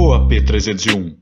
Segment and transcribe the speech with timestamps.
[0.00, 1.18] OAP 301.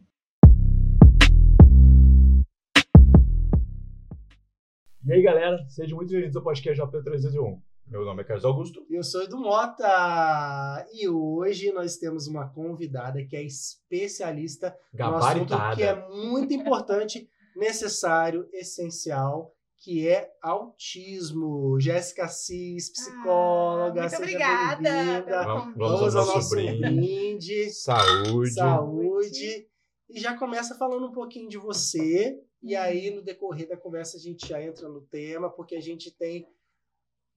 [5.03, 7.59] E aí, galera, sejam muito bem-vindos ao podcast OAP 301.
[7.87, 8.85] Meu nome é Carlos Augusto.
[8.91, 15.55] Eu sou Edu Mota e hoje nós temos uma convidada que é especialista no assunto
[15.75, 19.56] que é muito importante, necessário, essencial,
[19.87, 21.79] que é autismo.
[21.79, 25.45] Jéssica Assis, psicóloga, Ah, muito obrigada
[25.77, 27.71] Vamos- ao nosso brinde.
[27.71, 28.51] Saúde.
[28.53, 29.69] Saúde.
[30.11, 32.37] E já começa falando um pouquinho de você.
[32.61, 32.83] E Uhum.
[32.83, 36.49] aí, no decorrer da conversa, a gente já entra no tema, porque a gente tem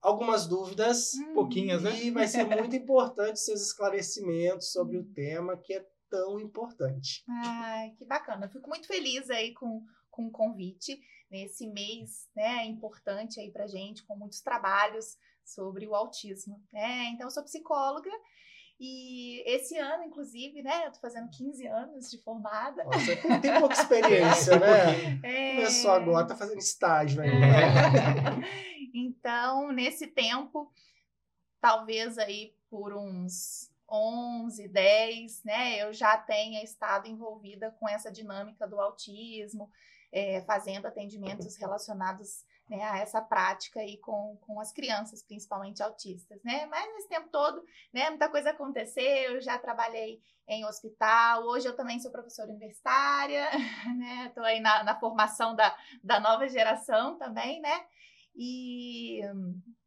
[0.02, 1.14] algumas dúvidas.
[1.14, 2.04] Hum, Pouquinhas, né?
[2.04, 7.24] E vai ser muito importante seus esclarecimentos sobre o tema que é tão importante.
[7.30, 8.48] Ai, que bacana.
[8.48, 13.68] Eu fico muito feliz aí com, com o convite nesse mês, né, importante aí pra
[13.68, 17.10] gente, com muitos trabalhos sobre o autismo, né?
[17.10, 18.12] Então, eu sou psicóloga
[18.80, 22.84] e esse ano, inclusive, né, eu tô fazendo 15 anos de formada.
[22.86, 25.20] Nossa, tem, pouca experiência, né?
[25.22, 25.56] É...
[25.56, 27.46] Começou agora, tá fazendo estágio ainda.
[28.96, 30.72] então, nesse tempo,
[31.60, 38.66] talvez aí por uns 11, 10, né, eu já tenha estado envolvida com essa dinâmica
[38.66, 39.70] do autismo,
[40.12, 46.42] é, fazendo atendimentos relacionados né, a essa prática aí com, com as crianças, principalmente autistas,
[46.44, 46.68] né?
[46.68, 51.76] Mas nesse tempo todo, né, muita coisa aconteceu, eu já trabalhei em hospital, hoje eu
[51.76, 53.50] também sou professora universitária,
[53.98, 54.28] né?
[54.28, 57.86] Estou aí na, na formação da, da nova geração também, né?
[58.42, 59.20] E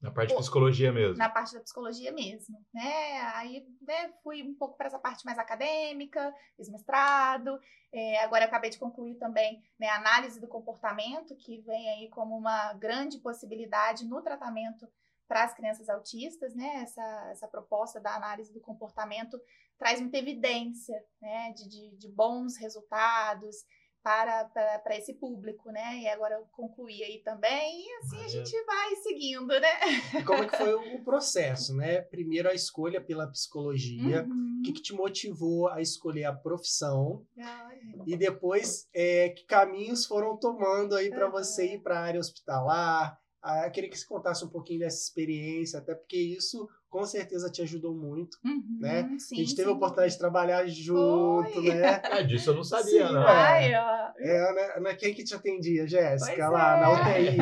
[0.03, 1.17] Na parte de psicologia mesmo.
[1.17, 3.19] na parte da psicologia mesmo, né?
[3.35, 7.59] Aí né, fui um pouco para essa parte mais acadêmica, fiz mestrado,
[7.91, 12.37] é, agora acabei de concluir também né, a análise do comportamento, que vem aí como
[12.37, 14.87] uma grande possibilidade no tratamento
[15.27, 16.83] para as crianças autistas, né?
[16.83, 19.41] Essa, essa proposta da análise do comportamento
[19.79, 21.55] traz muita evidência, né?
[21.57, 23.57] De, de, de bons resultados,
[24.03, 25.99] para, para, para esse público, né?
[25.99, 29.81] E agora eu concluí aí também, e assim a gente vai seguindo, né?
[30.19, 32.03] E como é que foi o processo, né?
[32.03, 34.25] Primeiro a escolha pela psicologia.
[34.25, 34.59] Uhum.
[34.59, 37.25] O que, que te motivou a escolher a profissão?
[37.39, 41.33] Ai, E depois, é, que caminhos foram tomando aí para Aham.
[41.33, 43.19] você ir para a área hospitalar?
[43.43, 47.51] Ah, eu queria que você contasse um pouquinho dessa experiência, até porque isso com certeza
[47.51, 48.39] te ajudou muito.
[48.45, 49.17] uhum, né?
[49.19, 49.77] Sim, a gente teve a sim.
[49.79, 51.75] oportunidade de trabalhar junto, Foi.
[51.75, 52.03] né?
[52.05, 53.23] Ah, disso eu não sabia, Sim, não.
[53.23, 53.73] vai.
[53.73, 54.13] Ai, ó.
[54.19, 56.81] É, né, né, Quem que te atendia, Jéssica, lá é.
[56.83, 57.37] na UTI,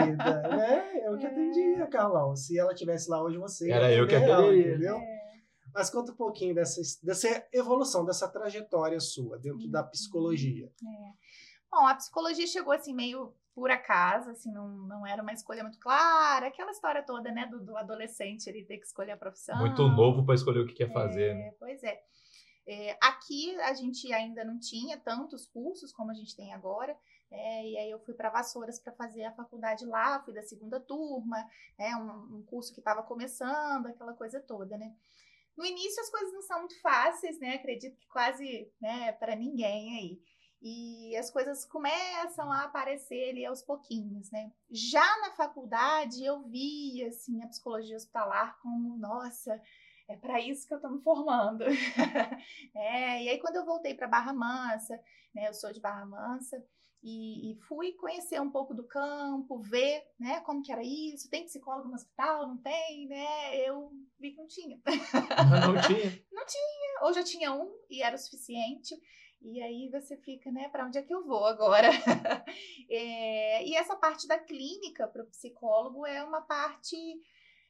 [0.56, 1.00] né?
[1.04, 1.28] Eu que É.
[1.30, 2.36] atendia, Carlão.
[2.36, 4.70] Se ela tivesse lá hoje, você ia Era eu que atenderia.
[4.70, 4.96] entendeu?
[4.96, 5.20] É.
[5.74, 10.70] Mas conta um pouquinho dessa, dessa evolução, dessa trajetória sua dentro da psicologia.
[11.72, 15.78] Bom, a psicologia chegou assim meio por acaso, assim, não, não era uma escolha muito
[15.78, 19.58] clara, aquela história toda, né, do, do adolescente ele ter que escolher a profissão.
[19.58, 21.48] Muito novo para escolher o que quer fazer, né?
[21.48, 22.00] É, pois é.
[22.66, 26.96] É, aqui a gente ainda não tinha tantos cursos como a gente tem agora,
[27.30, 30.78] né, e aí eu fui para Vassouras para fazer a faculdade lá, fui da segunda
[30.78, 31.36] turma,
[31.78, 34.94] né, um, um curso que estava começando, aquela coisa toda, né.
[35.56, 39.98] No início as coisas não são muito fáceis, né, acredito que quase, né, para ninguém
[39.98, 40.22] aí.
[40.62, 44.52] E as coisas começam a aparecer ali aos pouquinhos, né.
[44.70, 49.60] Já na faculdade eu vi, assim, a psicologia hospitalar como, nossa,
[50.06, 51.64] é para isso que eu estou me formando.
[52.74, 55.00] É, e aí, quando eu voltei para Barra Mansa,
[55.34, 56.64] né, eu sou de Barra Mansa,
[57.02, 61.44] e, e fui conhecer um pouco do campo, ver né, como que era isso, tem
[61.44, 63.56] psicólogo no hospital, não tem, né?
[63.56, 64.78] Eu vi que não tinha.
[66.30, 67.00] não tinha.
[67.02, 68.94] Ou já tinha um e era o suficiente.
[69.42, 71.88] E aí você fica, né, para onde é que eu vou agora?
[72.88, 76.96] É, e essa parte da clínica para o psicólogo é uma parte.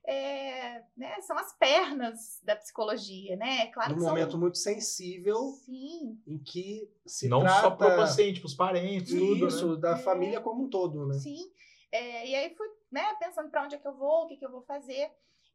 [0.05, 3.67] é, né, são as pernas da psicologia, né?
[3.69, 4.11] Claro Num que são.
[4.11, 8.55] momento muito sensível Sim, em que se não trata só para o paciente, para os
[8.55, 9.81] parentes, tudo, isso, né?
[9.81, 10.03] da É.
[10.03, 11.15] família como um todo, né?
[11.19, 11.53] sim.
[11.93, 14.45] É, e aí fui né, pensando para onde é que eu vou, o que, que
[14.47, 15.11] eu vou fazer.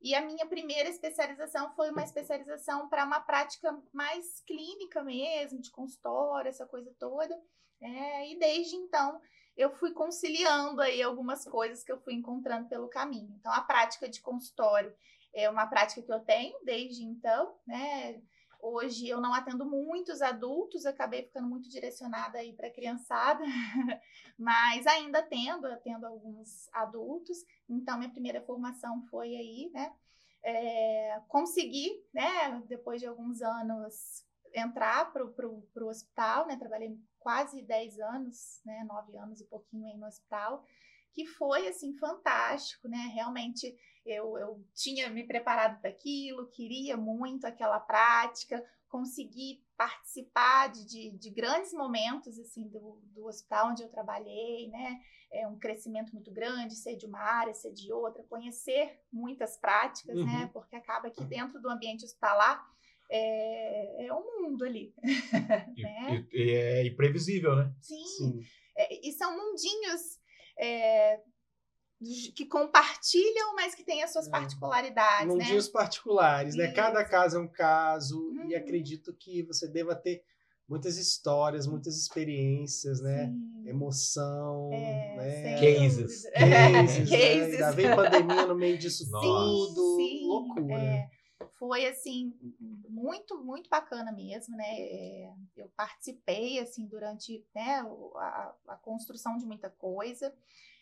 [0.05, 5.71] E a minha primeira especialização foi uma especialização para uma prática mais clínica mesmo, de
[5.71, 7.35] consultório, essa coisa toda.
[7.81, 9.19] É, e desde então
[9.57, 13.35] eu fui conciliando aí algumas coisas que eu fui encontrando pelo caminho.
[13.39, 14.95] Então a prática de consultório
[15.33, 18.21] é uma prática que eu tenho desde então, né?
[18.67, 23.43] Hoje eu não atendo muitos adultos, acabei ficando muito direcionada aí para criançada,
[24.35, 27.37] mas ainda atendo, atendo alguns adultos.
[27.69, 29.93] Então minha primeira formação foi aí, né?
[30.43, 32.59] É, consegui, né?
[32.67, 36.55] Depois de alguns anos entrar para o hospital, né?
[36.55, 38.83] Trabalhei quase 10 anos, né?
[38.87, 40.65] 9 anos e pouquinho aí no hospital,
[41.13, 43.11] que foi assim fantástico, né?
[43.13, 50.85] Realmente eu, eu tinha me preparado para aquilo, queria muito aquela prática, consegui participar de,
[50.85, 55.01] de, de, grandes momentos assim do, do hospital onde eu trabalhei, né?
[55.33, 60.15] É um crescimento muito grande, ser de uma área, ser de outra, conhecer muitas práticas,
[60.15, 60.21] né?
[60.21, 60.39] uhum.
[60.39, 60.49] né?
[60.53, 62.63] Porque acaba que dentro do ambiente hospitalar
[63.11, 64.93] é, é um mundo ali.
[65.75, 66.27] E, né?
[66.31, 67.73] e, e é imprevisível, né?
[67.81, 68.05] Sim.
[68.05, 68.39] Sim.
[68.77, 70.19] É, e são mundinhos
[70.57, 71.19] é,
[72.35, 74.31] que compartilham, mas que têm as suas é.
[74.31, 75.27] particularidades.
[75.27, 75.45] Não né?
[75.45, 76.71] dias particulares, né?
[76.71, 78.49] Cada caso é um caso, uhum.
[78.49, 80.23] e acredito que você deva ter
[80.67, 83.27] muitas histórias, muitas experiências, né?
[83.27, 83.69] Sim.
[83.69, 85.59] Emoção, é, né?
[85.59, 86.23] Cases.
[86.31, 87.09] Cases, Cases.
[87.09, 87.65] Né?
[87.65, 89.25] Ainda vem pandemia no meio disso Nossa.
[89.25, 89.95] tudo.
[89.95, 90.75] Sim, loucura.
[90.75, 91.09] É,
[91.57, 92.33] foi assim
[92.89, 97.81] muito muito bacana mesmo né é, eu participei assim durante né,
[98.15, 100.33] a, a construção de muita coisa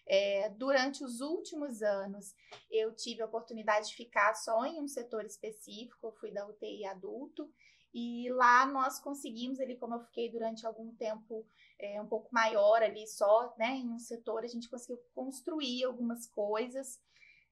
[0.05, 2.35] é, durante os últimos anos,
[2.69, 6.85] eu tive a oportunidade de ficar só em um setor específico, eu fui da UTI
[6.85, 7.49] adulto,
[7.93, 11.45] e lá nós conseguimos, ali, como eu fiquei durante algum tempo
[11.79, 16.25] é, um pouco maior ali só, né, em um setor, a gente conseguiu construir algumas
[16.27, 16.99] coisas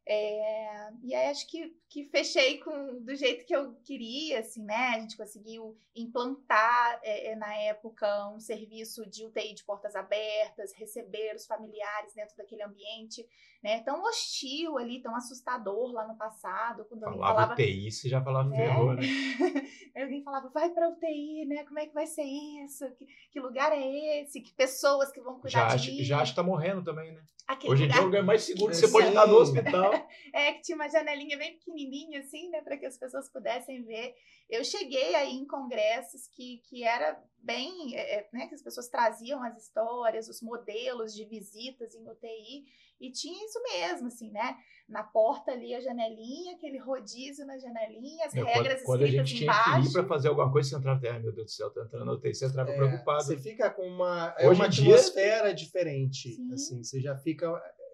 [0.08, 4.94] é, e aí acho que, que fechei com do jeito que eu queria, assim, né?
[4.96, 11.36] A gente conseguiu implantar é, na época um serviço de UTI de portas abertas, receber
[11.36, 13.24] os familiares dentro daquele ambiente,
[13.64, 13.82] né?
[13.84, 16.84] Tão hostil ali, tão assustador lá no passado.
[16.86, 19.02] Quando falava, falava UTI, você já falava ferrou, né?
[19.96, 21.64] alguém falava, vai para UTI, né?
[21.64, 22.90] Como é que vai ser isso?
[22.96, 24.42] Que, que lugar é esse?
[24.42, 26.04] Que pessoas que vão cuidar já de mim?
[26.04, 27.22] Já acho que tá morrendo também, né?
[27.48, 29.91] Aquele Hoje em dia é o lugar mais seguro que você pode estar no hospital.
[30.34, 34.14] é, que tinha uma janelinha bem pequenininha, assim, né, para que as pessoas pudessem ver.
[34.50, 38.88] Eu cheguei aí em congressos que, que era bem, é, é né, que as pessoas
[38.88, 42.66] traziam as histórias, os modelos de visitas em UTI,
[43.02, 44.56] e tinha isso mesmo, assim, né?
[44.88, 49.04] Na porta ali a janelinha, aquele rodízio na janelinha, as meu, regras quando, escritas Quando
[49.04, 49.64] a gente embaixo.
[49.64, 51.82] tinha que ir para fazer alguma coisa, você entrava, ai meu Deus do céu, tá
[51.82, 53.24] entrando na UTI, você entrava é, preocupado.
[53.24, 55.56] Você fica com uma, é Hoje uma atmosfera dia...
[55.56, 56.54] diferente, Sim.
[56.54, 57.52] assim, você já fica,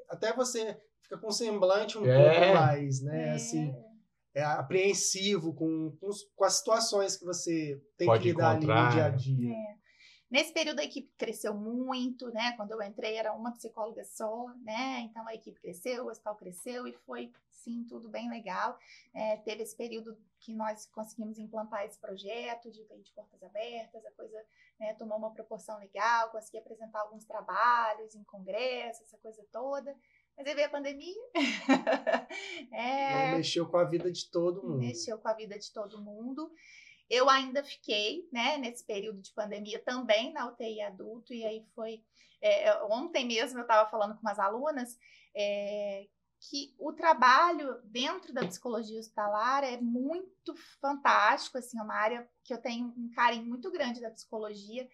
[0.09, 2.15] até você fica com um semblante um é.
[2.15, 3.31] pouco mais, né, é.
[3.33, 3.73] assim
[4.37, 8.77] é apreensivo com, com, com, as situações que você tem Pode que lidar encontrar.
[8.77, 9.53] ali no dia a dia.
[9.55, 9.77] É.
[10.29, 12.51] Nesse período a equipe cresceu muito, né?
[12.55, 14.99] Quando eu entrei era uma psicóloga só, né?
[14.99, 18.77] Então a equipe cresceu, o hospital cresceu e foi, sim, tudo bem legal.
[19.11, 24.05] É, teve esse período que nós conseguimos implantar esse projeto de UTI de portas abertas,
[24.05, 24.37] a coisa
[24.79, 29.95] né, tomou uma proporção legal, consegui apresentar alguns trabalhos em congresso, essa coisa toda.
[30.37, 31.21] Mas aí veio a pandemia.
[32.71, 34.77] é, mexeu com a vida de todo mundo.
[34.77, 36.51] Mexeu com a vida de todo mundo.
[37.09, 42.03] Eu ainda fiquei, né, nesse período de pandemia também na UTI adulto, e aí foi.
[42.39, 44.95] É, é ontem mesmo eu estava falando com umas alunas
[45.35, 46.05] é,
[46.39, 52.53] que o trabalho dentro da psicologia hospitalar é muito fantástico, assim, é uma área que
[52.53, 54.87] eu tenho um carinho muito grande da psicologia,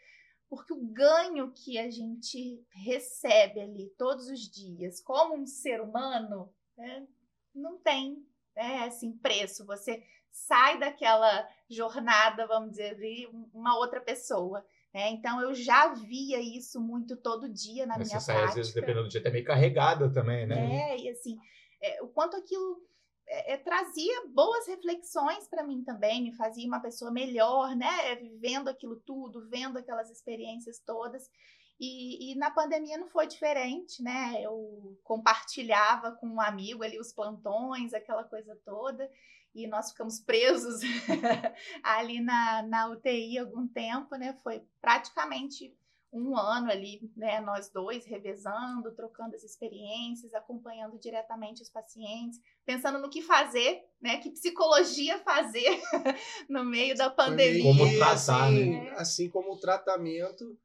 [0.55, 6.53] porque o ganho que a gente recebe ali todos os dias, como um ser humano,
[6.77, 7.07] né,
[7.55, 8.23] não tem
[8.55, 9.65] né, assim, preço.
[9.65, 14.63] Você sai daquela jornada, vamos dizer, de uma outra pessoa.
[14.93, 15.09] Né?
[15.09, 18.41] Então eu já via isso muito todo dia na Mas minha você prática.
[18.41, 20.91] Sai, às vezes, dependendo do dia, até meio carregada também, né?
[20.91, 21.35] É, e assim,
[21.81, 22.79] é, o quanto aquilo
[23.33, 28.15] é, é, trazia boas reflexões para mim também, me fazia uma pessoa melhor, né?
[28.15, 31.29] Vivendo aquilo tudo, vendo aquelas experiências todas.
[31.79, 34.39] E, e, na pandemia não foi diferente, né?
[34.39, 39.09] Eu compartilhava com um amigo ali os plantões, aquela coisa toda
[39.55, 40.81] e nós ficamos presos
[41.83, 44.33] ali na, na UTI algum tempo, né?
[44.43, 45.75] Foi praticamente
[46.13, 47.41] um ano ali, né?
[47.41, 54.17] Nós dois revezando, trocando as experiências, acompanhando diretamente os pacientes, pensando no que fazer, né?
[54.19, 55.81] Que psicologia fazer
[56.47, 57.63] no meio da pandemia.
[57.63, 58.93] Como tratar, assim, né?
[58.95, 60.57] assim como o tratamento,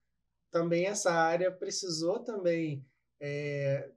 [0.50, 2.84] também essa área precisou também
[3.20, 3.90] é,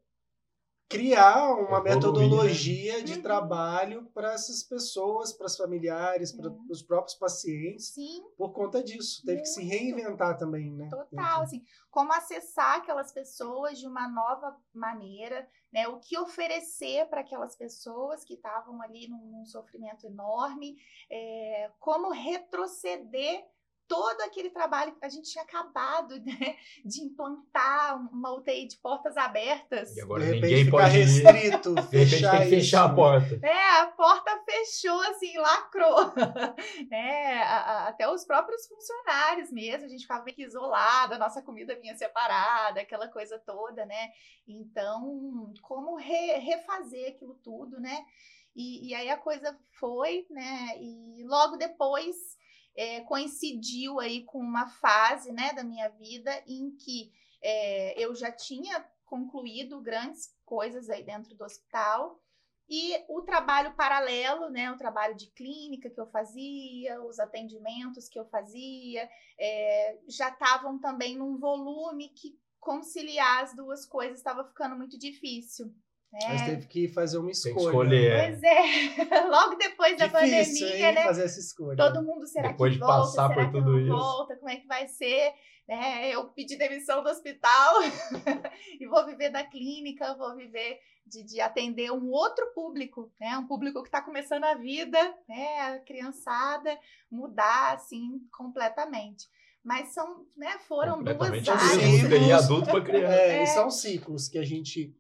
[0.92, 1.96] criar uma né?
[1.96, 3.04] metodologia né?
[3.04, 3.22] de uhum.
[3.22, 6.68] trabalho para essas pessoas, para os familiares, para uhum.
[6.70, 7.88] os próprios pacientes.
[7.88, 8.24] Sim.
[8.38, 9.48] Por conta disso, teve Muito.
[9.48, 10.90] que se reinventar também, né?
[10.90, 15.88] Total, assim, como acessar aquelas pessoas de uma nova maneira, né?
[15.88, 20.76] O que oferecer para aquelas pessoas que estavam ali num, num sofrimento enorme,
[21.10, 23.46] é, como retroceder
[23.92, 26.56] todo aquele trabalho que a gente tinha acabado né,
[26.86, 29.94] de implantar uma UTI de portas abertas.
[29.98, 33.38] E agora ninguém pode restrito, fechar tem que fechar a porta.
[33.46, 36.14] É, a porta fechou assim, lacrou.
[36.90, 41.20] é, a, a, até os próprios funcionários mesmo, a gente ficava meio que isolada, a
[41.20, 44.12] nossa comida vinha separada, aquela coisa toda, né?
[44.48, 48.06] Então, como re, refazer aquilo tudo, né?
[48.56, 50.78] E, e aí a coisa foi, né?
[50.80, 52.40] E logo depois
[52.76, 57.12] é, coincidiu aí com uma fase né, da minha vida em que
[57.42, 62.20] é, eu já tinha concluído grandes coisas aí dentro do hospital.
[62.70, 68.18] E o trabalho paralelo, né, o trabalho de clínica que eu fazia, os atendimentos que
[68.18, 74.78] eu fazia, é, já estavam também num volume que conciliar as duas coisas estava ficando
[74.78, 75.76] muito difícil.
[76.14, 76.28] É.
[76.28, 77.66] Mas teve que fazer uma escolha.
[77.66, 78.12] escolher.
[78.12, 78.28] É.
[78.28, 79.24] Pois é.
[79.30, 81.04] Logo depois da Difícil, pandemia, hein, né?
[81.04, 81.78] fazer essa escolha.
[81.78, 83.00] Todo mundo será depois que de volta?
[83.00, 83.90] passar será por que tudo não isso.
[83.92, 84.36] volta?
[84.36, 85.34] Como é que vai ser?
[85.68, 87.76] É, eu pedi demissão do hospital
[88.78, 93.38] e vou viver da clínica, vou viver de, de atender um outro público, né?
[93.38, 95.00] Um público que está começando a vida,
[95.30, 95.60] né?
[95.62, 96.78] A criançada,
[97.10, 99.30] mudar assim completamente.
[99.64, 101.48] Mas são, né, foram duas áreas.
[101.48, 103.14] adulto, tem adulto para criança.
[103.14, 103.44] É, É.
[103.44, 104.96] E são ciclos que a gente,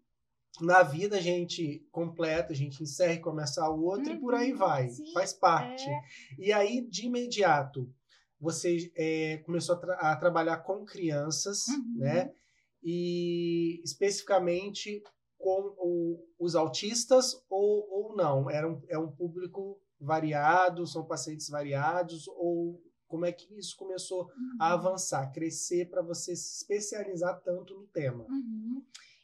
[0.60, 4.58] na vida, a gente completa, a gente encerra e começa outro e por aí Uhum,
[4.58, 4.89] vai.
[4.89, 5.89] sim, Faz parte.
[5.89, 6.01] é.
[6.38, 7.89] E aí, de imediato,
[8.39, 11.93] você é, começou a, tra- a trabalhar com crianças, Uhum.
[11.96, 12.31] né?
[12.84, 15.01] E especificamente
[15.38, 18.50] com o- os autistas ou, ou não?
[18.50, 24.24] Era um, é um público variado, são pacientes variados, ou como é que isso começou
[24.60, 24.79] a Uhum.
[24.79, 28.25] avançar, crescer para você se especializar tanto no tema?
[28.29, 28.84] Uhum.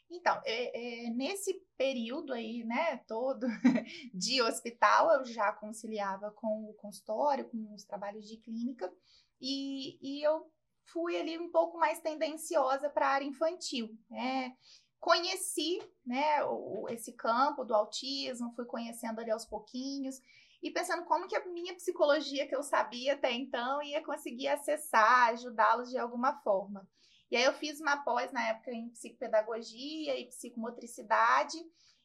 [0.10, 3.46] Então, é, é, nesse período aí, né, todo
[4.14, 8.92] de hospital, eu já conciliava com o consultório, com os trabalhos de clínica,
[9.40, 10.50] e, e eu
[10.86, 14.56] fui ali um pouco mais tendenciosa para a área infantil, né?
[15.00, 20.20] Conheci, né, o, esse campo do autismo, fui conhecendo ali aos pouquinhos,
[20.64, 25.30] e pensando como que a minha psicologia que eu sabia até então ia conseguir acessar,
[25.30, 26.88] ajudá-los de alguma forma.
[27.30, 31.58] E aí eu fiz uma pós na época em psicopedagogia e psicomotricidade.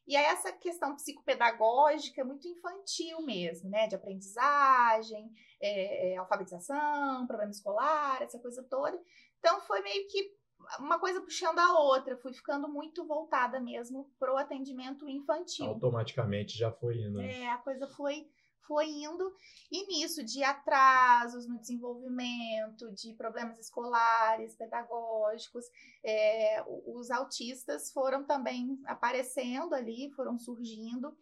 [0.07, 3.87] E aí essa questão psicopedagógica é muito infantil mesmo, né?
[3.87, 9.01] De aprendizagem, é, é, alfabetização, problema escolar, essa coisa toda.
[9.39, 10.35] Então foi meio que
[10.79, 12.17] uma coisa puxando a outra.
[12.17, 15.67] Fui ficando muito voltada mesmo para o atendimento infantil.
[15.67, 17.19] Automaticamente já foi indo.
[17.19, 17.43] né?
[17.43, 18.29] É, a coisa foi,
[18.67, 19.35] foi indo.
[19.71, 25.65] E nisso, de atrasos no desenvolvimento, de problemas escolares, pedagógicos,
[26.05, 31.17] é, os autistas foram também aparecendo ali, foram surgindo.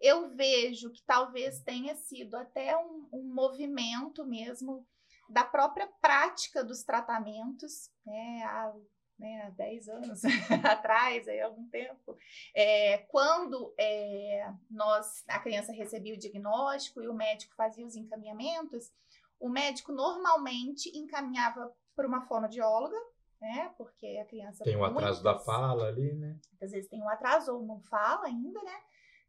[0.00, 4.86] Eu vejo que talvez tenha sido até um, um movimento mesmo
[5.28, 8.72] da própria prática dos tratamentos, né, há,
[9.18, 10.22] né, há 10 anos
[10.64, 12.16] atrás, aí, há algum tempo,
[12.54, 18.92] é, quando é, nós, a criança recebia o diagnóstico e o médico fazia os encaminhamentos,
[19.40, 22.96] o médico normalmente encaminhava para uma fonoaudióloga,
[23.40, 23.72] né?
[23.76, 26.38] Porque a criança Tem o atraso da fala ali, né?
[26.50, 28.80] Muitas vezes tem um atraso ou não fala ainda, né?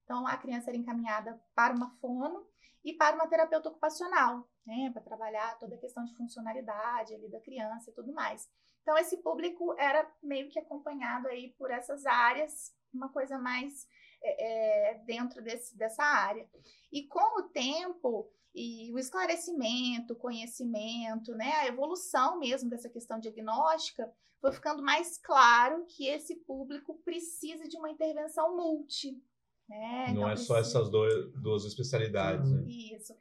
[0.04, 2.46] Então a criança era encaminhada para uma fono
[2.84, 4.90] e para uma terapeuta ocupacional, né?
[4.92, 8.50] Para trabalhar toda a questão de funcionalidade ali da criança e tudo mais.
[8.88, 13.86] Então esse público era meio que acompanhado aí por essas áreas, uma coisa mais
[14.24, 16.48] é, é, dentro desse, dessa área.
[16.90, 23.20] E com o tempo e o esclarecimento, o conhecimento, né, a evolução mesmo dessa questão
[23.20, 29.22] diagnóstica, foi ficando mais claro que esse público precisa de uma intervenção multi.
[29.68, 30.06] Né?
[30.08, 32.64] Não Então, é só precisa- essas dois, duas especialidades, né?
[32.70, 33.14] isso.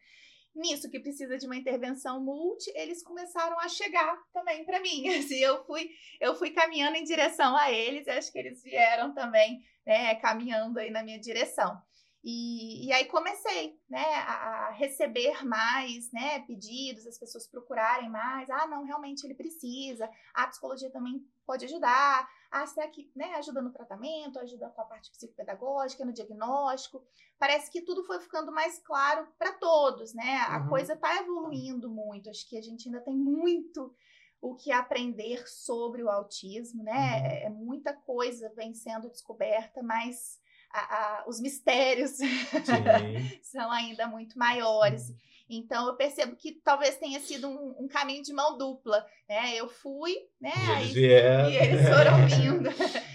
[0.56, 5.06] Nisso que precisa de uma intervenção multi, eles começaram a chegar também para mim.
[5.14, 9.62] Assim, eu fui, eu fui caminhando em direção a eles, acho que eles vieram também,
[9.86, 11.78] né, caminhando aí na minha direção.
[12.25, 18.48] E, e aí comecei, né, a receber mais, né, pedidos, as pessoas procurarem mais.
[18.48, 20.10] Ah, não, realmente ele precisa.
[20.34, 22.28] A psicologia também pode ajudar.
[22.50, 27.02] Ah, será que, né, ajuda no tratamento, ajuda com a parte psicopedagógica, no diagnóstico?
[27.38, 30.38] Parece que tudo foi ficando mais claro para todos, né?
[30.48, 30.68] A Uhum.
[30.68, 32.30] coisa está evoluindo muito.
[32.30, 33.94] Acho que a gente ainda tem muito
[34.40, 36.92] o que aprender sobre o autismo, né?
[36.92, 37.26] Uhum.
[37.26, 40.38] É, é muita coisa vem sendo descoberta, mas
[40.70, 42.26] a- a- os mistérios Sim.
[43.42, 45.12] são ainda muito maiores.
[45.48, 49.54] Então eu percebo que talvez tenha sido um, um caminho de mão dupla, né?
[49.56, 50.50] Eu fui, né?
[50.56, 52.68] E aí- eles e eles foram vindo.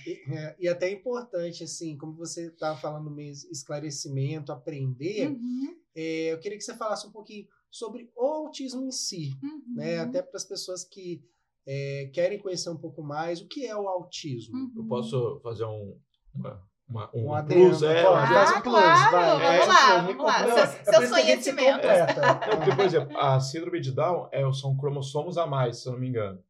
[0.08, 5.76] E, é, e até é importante, assim, como você estava falando mesmo, esclarecimento, aprender, Uhum,
[5.96, 10.00] é, eu queria que você falasse um pouquinho sobre o autismo em si, uhum, né?
[10.00, 11.22] Até para as pessoas que
[11.68, 14.58] é, querem conhecer um pouco mais o que é o autismo.
[14.58, 14.74] uhum.
[14.78, 16.00] Eu posso fazer um,
[16.34, 16.62] uma,
[16.92, 20.02] uma, um, Um plus, é, um Ah, faz um plus, claro, vai, vamos um lá,
[20.02, 20.44] me vamos lá.
[20.44, 21.90] Seus- É seus se conhecimentos.
[22.52, 25.94] Não, porque, por exemplo, a síndrome de Down é, são cromossomos a mais, se eu
[25.94, 26.44] não me engano.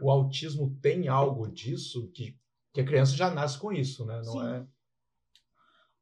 [0.00, 2.36] O autismo tem algo disso que,
[2.72, 4.16] que a criança já nasce com isso, né?
[4.24, 4.46] Não Sim.
[4.54, 4.66] é?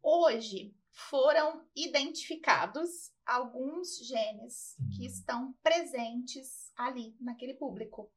[0.03, 5.07] Hoje, foram identificados alguns genes que hum.
[5.07, 8.11] estão presentes ali naquele público.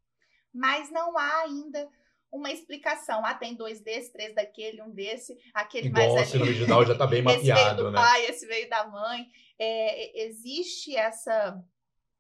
[0.53, 1.89] Mas não há ainda
[2.35, 3.25] uma explicação.
[3.25, 7.07] Ah, tem dois desse, três daquele, um desse, aquele Igual mais de Down já está
[7.07, 7.97] bem mapeado, esse veio do né?
[7.97, 9.27] pai, esse veio da mãe.
[9.57, 11.63] É, existe essa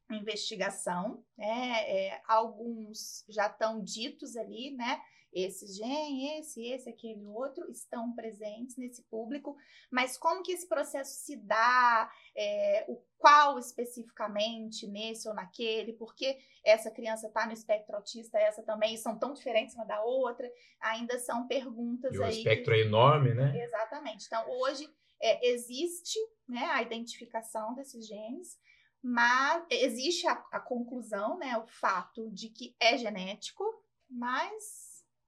[0.09, 1.83] investigação, né?
[1.87, 5.01] É, alguns já estão ditos ali, né?
[5.35, 9.57] Esse gene, esse, esse, aquele outro estão presentes nesse público,
[9.91, 16.37] mas como que esse processo se dá, é, o qual especificamente, nesse ou naquele, porque
[16.63, 20.49] essa criança está no espectro autista, essa também, e são tão diferentes uma da outra,
[20.79, 22.29] ainda são perguntas e aí.
[22.29, 22.79] O espectro que...
[22.79, 23.61] é enorme, né?
[23.61, 24.27] Exatamente.
[24.27, 24.89] Então, hoje
[25.21, 28.57] é, existe né, a identificação desses genes,
[29.01, 33.63] mas existe a, a conclusão, né, o fato de que é genético,
[34.09, 34.84] mas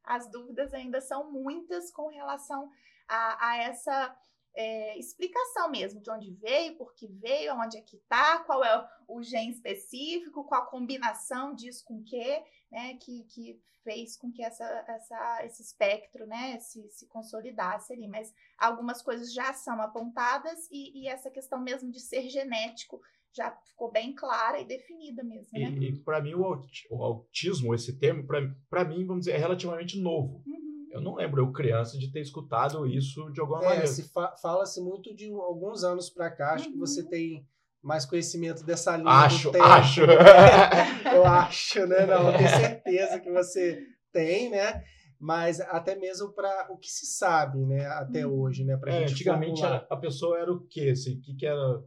[0.08, 2.72] as dúvidas ainda são muitas com relação
[3.08, 4.18] a, a essa
[4.56, 8.90] é, explicação mesmo de onde veio, por que veio, aonde é que está, qual é
[9.08, 14.44] o gene específico, qual a combinação disso com que, né, que, que fez com que
[14.44, 18.08] essa, essa, esse espectro né, se, se consolidasse ali.
[18.08, 23.02] Mas algumas coisas já são apontadas e, e essa questão mesmo de ser genético
[23.38, 25.48] já ficou bem clara e definida mesmo.
[25.54, 25.70] Né?
[25.80, 30.42] E, e para mim, o, autismo, esse termo, para mim, vamos dizer, é relativamente novo.
[30.46, 30.88] Uhum.
[30.92, 33.88] Eu não lembro, eu criança, de ter escutado isso de alguma é, maneira.
[33.88, 36.72] Se fa Fala-se muito de alguns anos para cá, acho uhum.
[36.72, 37.10] que você uhum.
[37.10, 37.48] tem
[37.84, 39.10] mais conhecimento dessa linha.
[39.10, 40.02] Acho, acho.
[41.14, 42.06] eu acho, né?
[42.08, 44.84] Não, tenho certeza que você tem, né?
[45.20, 47.86] Mas até mesmo para o que se sabe, né?
[47.88, 48.42] Até uhum.
[48.42, 48.76] hoje, né?
[48.78, 50.90] Pra é, gente antigamente a, a, pessoa era o quê?
[50.92, 51.82] Assim, o que, que era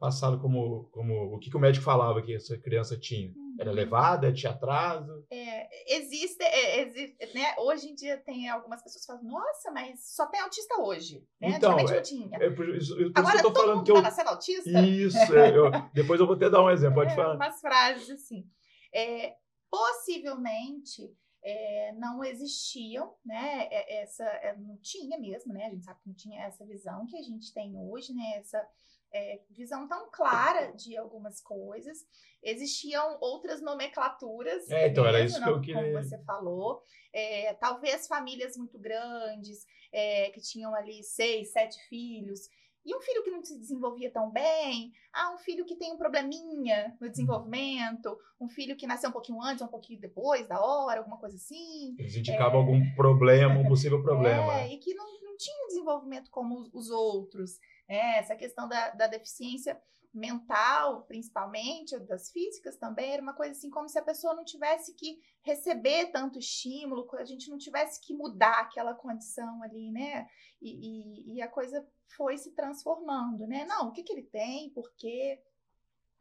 [0.00, 3.32] passado como, como o que, que o médico falava que essa criança tinha?
[3.58, 3.76] Era uhum.
[3.76, 5.26] levada, tinha atraso?
[5.30, 7.54] É, existe, é, existe né?
[7.58, 11.50] Hoje em dia tem algumas pessoas que falam, nossa, mas só tem autista hoje, né?
[11.50, 12.38] Então, é, não tinha.
[12.40, 13.96] É, por isso, por Agora isso que eu tô falando que eu...
[13.96, 14.70] tá nascendo autista?
[14.80, 17.36] Isso, é, eu, depois eu vou até dar um exemplo, pode é, falar.
[17.36, 18.48] Umas frases assim.
[18.94, 19.34] É,
[19.70, 21.14] possivelmente
[21.44, 23.68] é, não existiam, né?
[23.70, 24.24] Essa
[24.58, 25.66] não tinha mesmo, né?
[25.66, 28.36] A gente sabe que não tinha essa visão que a gente tem hoje, né?
[28.36, 28.66] Essa
[29.12, 31.98] é, visão tão clara de algumas coisas.
[32.42, 34.68] Existiam outras nomenclaturas.
[34.70, 35.92] É, então mesmo, era isso não, que eu queria.
[35.92, 36.82] Como você falou.
[37.12, 42.48] É, talvez famílias muito grandes, é, que tinham ali seis, sete filhos.
[42.84, 45.98] E um filho que não se desenvolvia tão bem, ah, um filho que tem um
[45.98, 51.00] probleminha no desenvolvimento, um filho que nasceu um pouquinho antes, um pouquinho depois da hora,
[51.00, 51.94] alguma coisa assim.
[51.98, 52.62] Eles indicavam é...
[52.62, 54.60] algum problema, um possível problema.
[54.60, 57.58] É, e que não, não tinha desenvolvimento como os outros.
[57.90, 59.76] É, essa questão da, da deficiência
[60.14, 64.44] mental, principalmente, ou das físicas também, era uma coisa assim, como se a pessoa não
[64.44, 70.28] tivesse que receber tanto estímulo, a gente não tivesse que mudar aquela condição ali, né?
[70.62, 71.84] E, e, e a coisa
[72.16, 73.64] foi se transformando, né?
[73.64, 75.40] Não, o que, que ele tem, por quê?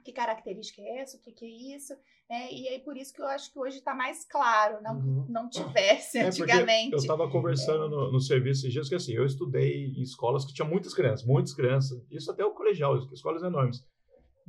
[0.04, 1.94] Que característica é essa, o que, que é isso,
[2.30, 2.52] né?
[2.52, 5.26] E aí por isso que eu acho que hoje está mais claro, não, uhum.
[5.30, 6.94] não tivesse é antigamente.
[6.94, 7.90] Eu estava conversando é.
[7.90, 11.26] no, no serviço esses dias que assim, eu estudei em escolas que tinha muitas crianças,
[11.26, 13.84] muitas crianças, isso até o colegial, escolas enormes.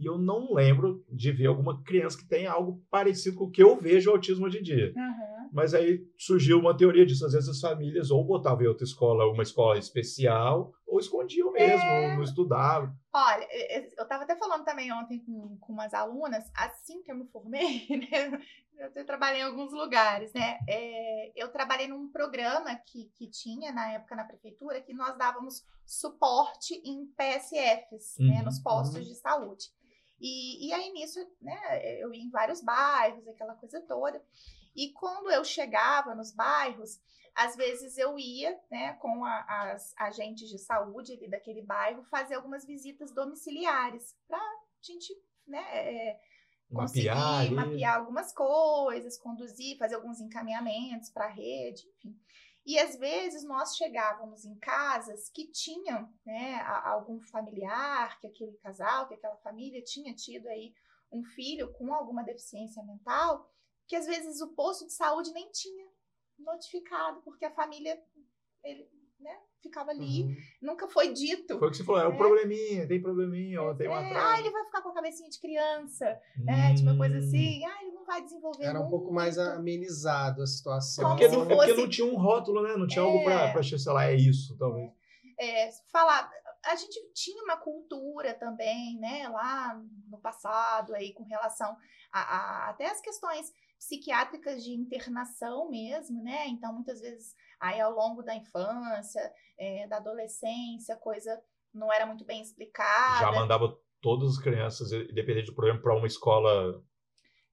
[0.00, 3.62] E eu não lembro de ver alguma criança que tenha algo parecido com o que
[3.62, 4.94] eu vejo o autismo hoje em dia.
[4.96, 5.50] Uhum.
[5.52, 7.26] Mas aí surgiu uma teoria disso.
[7.26, 11.84] Às vezes as famílias ou botavam em outra escola, uma escola especial, ou escondiam mesmo,
[11.84, 12.16] é...
[12.16, 12.92] não estudavam.
[13.12, 13.48] Olha,
[13.96, 17.86] eu estava até falando também ontem com, com umas alunas, assim que eu me formei,
[18.10, 18.42] né?
[18.94, 20.58] Eu trabalhei em alguns lugares, né?
[20.66, 25.64] É, eu trabalhei num programa que, que tinha na época na prefeitura que nós dávamos
[25.86, 28.26] suporte em PSFs, né?
[28.26, 28.42] uhum, né?
[28.42, 29.04] Nos postos uhum.
[29.04, 29.66] de saúde.
[30.20, 34.22] E, e aí nisso, né, eu ia em vários bairros, aquela coisa toda.
[34.76, 37.00] E quando eu chegava nos bairros,
[37.34, 42.34] às vezes eu ia, né, com a, as agentes de saúde ali daquele bairro, fazer
[42.34, 45.12] algumas visitas domiciliares para a gente,
[45.46, 46.20] né, é,
[46.72, 52.18] conseguir mapear, mapear algumas coisas, conduzir, fazer alguns encaminhamentos para a rede, enfim.
[52.64, 59.08] E às vezes nós chegávamos em casas que tinham né, algum familiar, que aquele casal,
[59.08, 60.74] que aquela família tinha tido aí
[61.10, 63.50] um filho com alguma deficiência mental,
[63.88, 65.89] que às vezes o posto de saúde nem tinha
[66.44, 67.98] notificado, porque a família
[68.64, 70.36] ele, né, ficava ali, uhum.
[70.62, 71.58] nunca foi dito.
[71.58, 72.16] Foi o que você falou, é um né?
[72.16, 75.38] probleminha, tem probleminha, ó, tem uma é, Ah, ele vai ficar com a cabecinha de
[75.38, 76.44] criança, hum.
[76.44, 76.74] né?
[76.74, 78.86] Tipo uma coisa assim, ah, ele não vai desenvolver Era muito.
[78.86, 81.04] um pouco mais amenizado a situação.
[81.04, 81.52] É porque, não, fosse...
[81.52, 82.76] é porque não tinha um rótulo, né?
[82.76, 83.06] Não tinha é...
[83.06, 84.90] algo pra, pra sei lá, é isso, talvez.
[85.38, 86.30] É, falar,
[86.66, 91.74] a gente tinha uma cultura também, né, lá no passado aí com relação
[92.12, 93.50] a, a até as questões
[93.80, 96.46] psiquiátricas de internação mesmo, né?
[96.48, 102.24] Então muitas vezes aí ao longo da infância, é, da adolescência, coisa não era muito
[102.24, 103.20] bem explicada.
[103.20, 106.82] Já mandava todas as crianças, independente do problema, para uma escola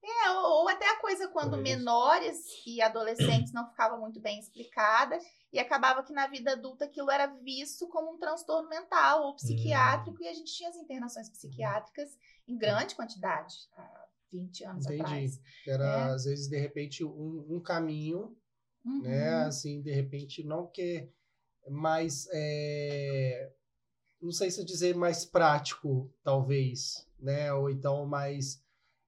[0.03, 5.19] é, ou, ou, até a coisa quando menores e adolescentes não ficava muito bem explicada
[5.51, 10.17] e acabava que na vida adulta aquilo era visto como um transtorno mental ou psiquiátrico
[10.17, 10.23] hum.
[10.23, 15.01] e a gente tinha as internações psiquiátricas em grande quantidade há 20 anos Entendi.
[15.01, 15.41] atrás.
[15.67, 16.13] Era, é.
[16.13, 18.35] às vezes, de repente, um, um caminho,
[18.83, 19.01] né, uhum.
[19.01, 19.33] né?
[19.45, 21.09] Assim, de repente, não que
[21.69, 22.27] mais...
[22.31, 23.51] É,
[24.21, 27.53] não sei se dizer mais prático, talvez, né?
[27.53, 28.63] Ou então mais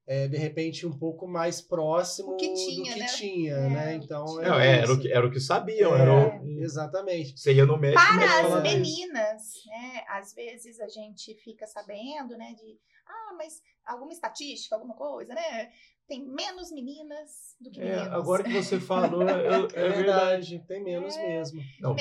[0.10, 3.06] é, de repente um pouco mais próximo que tinha, do que né?
[3.06, 3.94] tinha, é, né?
[3.94, 7.40] Então era, é, era, o que, era o que sabiam, é, era o, exatamente.
[7.40, 8.02] Você ia no médico.
[8.02, 10.04] Para as meninas, né?
[10.10, 12.56] Às vezes a gente fica sabendo, né?
[12.58, 15.70] De ah, mas alguma estatística, alguma coisa, né?
[16.08, 18.08] Tem menos meninas do que meninos.
[18.08, 21.62] agora que você falou, eu, é, verdade, tem menos mesmo.
[21.80, 21.96] Não,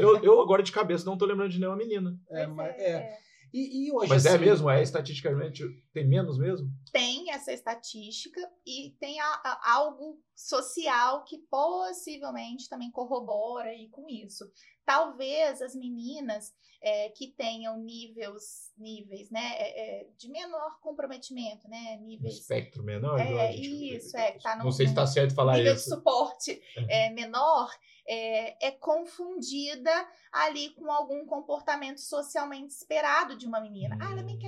[0.00, 2.18] eu, eu agora de cabeça não tô lembrando de nenhuma menina.
[2.30, 3.18] É, mas, é.
[3.52, 4.70] E, e hoje, Mas é assim, é mesmo?
[4.70, 5.62] É estatisticamente?
[5.92, 6.70] Tem menos mesmo?
[6.90, 14.08] Tem essa estatística e tem a, a, algo social que possivelmente também corrobora aí com
[14.08, 14.50] isso.
[14.84, 21.96] Talvez as meninas é, que tenham níveis, níveis né, é, é de menor comprometimento, né,
[22.02, 22.34] níveis...
[22.34, 23.20] Um espectro menor?
[23.20, 25.84] É, isso, é, que tá no, Não sei se está certo falar nível isso.
[25.84, 27.70] Nível de suporte é, menor,
[28.06, 29.90] é, é, confundida
[30.32, 33.94] ali com algum comportamento socialmente esperado de uma menina.
[33.94, 33.98] Hum.
[34.02, 34.40] Ah, ela é bem hum.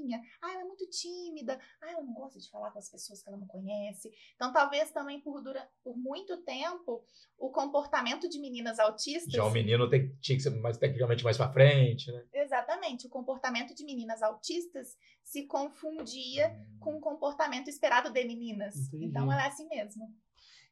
[0.00, 3.22] Quietinha, ah, ela é muito tímida, ah, ela não gosta de falar com as pessoas
[3.22, 4.10] que ela não conhece.
[4.34, 7.04] Então, talvez também por, dura, por muito tempo,
[7.38, 9.32] o comportamento de meninas autistas.
[9.32, 12.24] Já o menino tem, tinha que ser mais tecnicamente mais para frente, né?
[12.32, 13.06] Exatamente.
[13.06, 16.78] O comportamento de meninas autistas se confundia hum.
[16.78, 18.76] com o comportamento esperado de meninas.
[18.88, 19.06] Entendi.
[19.06, 20.12] Então, ela é assim mesmo.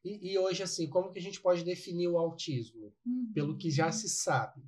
[0.04, 2.94] E, e, hoje, assim, como que a gente pode definir o autismo?
[3.04, 3.32] Uhum.
[3.34, 4.62] Pelo que já se sabe.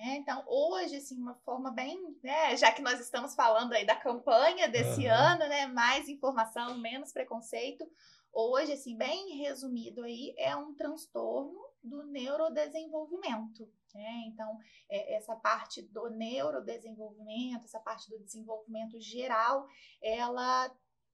[0.00, 3.96] É, então, hoje, assim, uma forma bem, né, já que nós estamos falando aí da
[3.96, 5.12] campanha desse uhum.
[5.12, 7.84] ano, né, mais informação, menos preconceito,
[8.32, 14.22] hoje, assim, bem resumido aí, é um transtorno do neurodesenvolvimento, né?
[14.28, 14.56] Então,
[14.88, 19.66] é, essa parte do neurodesenvolvimento, essa parte do desenvolvimento geral,
[20.00, 20.72] ela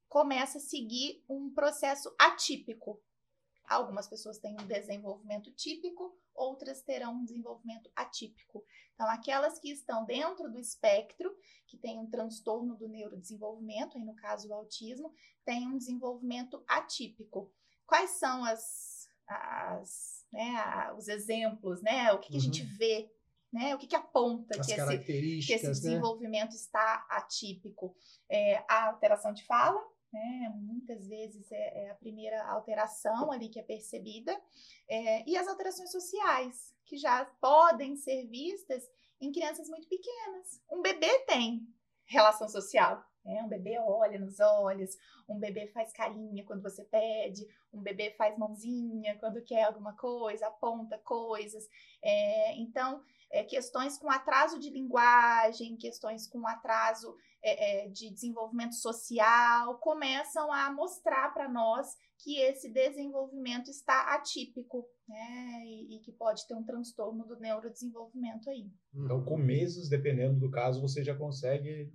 [0.09, 3.01] começa a seguir um processo atípico,
[3.69, 8.65] Algumas pessoas têm um desenvolvimento típico, outras terão um desenvolvimento atípico.
[8.95, 11.35] Então, aquelas que estão dentro do espectro,
[11.67, 15.13] que têm um transtorno do neurodesenvolvimento, aí no caso o autismo,
[15.45, 17.53] têm um desenvolvimento atípico.
[17.87, 22.13] Quais são as, as né, os exemplos, né?
[22.13, 22.39] O que, que uhum.
[22.39, 22.77] a gente uhum.
[22.77, 23.11] vê
[23.53, 23.75] né?
[23.75, 24.99] O que, que aponta que esse,
[25.47, 25.73] que esse, né?
[25.73, 26.57] desenvolvimento né?
[26.57, 27.97] está atípico?
[28.29, 29.81] É, a alteração de fala,
[30.13, 30.53] né?
[30.57, 34.39] Muitas vezes é, é, a primeira alteração ali que é percebida,
[34.89, 38.89] é, e as alterações sociais, que já podem ser vistas
[39.21, 40.63] em crianças muito pequenas.
[40.71, 41.67] Um bebê tem
[42.07, 43.05] relação social.
[43.25, 43.43] Né?
[43.43, 44.97] Um bebê olha nos olhos,
[45.29, 50.47] um bebê faz carinha quando você pede, um bebê faz mãozinha quando quer alguma coisa,
[50.47, 51.69] aponta coisas.
[52.03, 58.75] É, então, é, questões com atraso de linguagem, questões com atraso é, é, de desenvolvimento
[58.75, 65.63] social, começam a mostrar para nós que esse desenvolvimento está atípico, né?
[65.65, 68.69] E, e, que pode ter um transtorno do neurodesenvolvimento aí.
[68.93, 71.93] Então, com meses, dependendo do caso, você já consegue.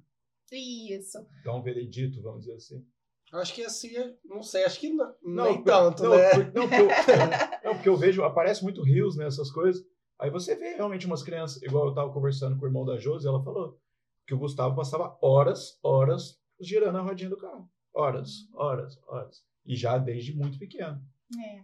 [0.55, 1.25] Isso.
[1.43, 2.85] Dar um veredito, vamos dizer assim.
[3.33, 3.91] Acho que assim,
[4.23, 6.51] não sei, acho que não, não nem tanto, não, né?
[6.53, 6.87] não, porque eu,
[7.65, 9.83] não, porque eu vejo, aparece muito rios nessas coisas.
[10.19, 13.27] Aí você vê realmente umas crianças, igual eu estava conversando com o irmão da Josi,
[13.27, 13.79] ela falou
[14.27, 17.67] que o Gustavo passava horas, horas girando a rodinha do carro.
[17.93, 19.43] Horas, horas, horas.
[19.65, 21.01] E já desde muito pequeno.
[21.43, 21.63] É.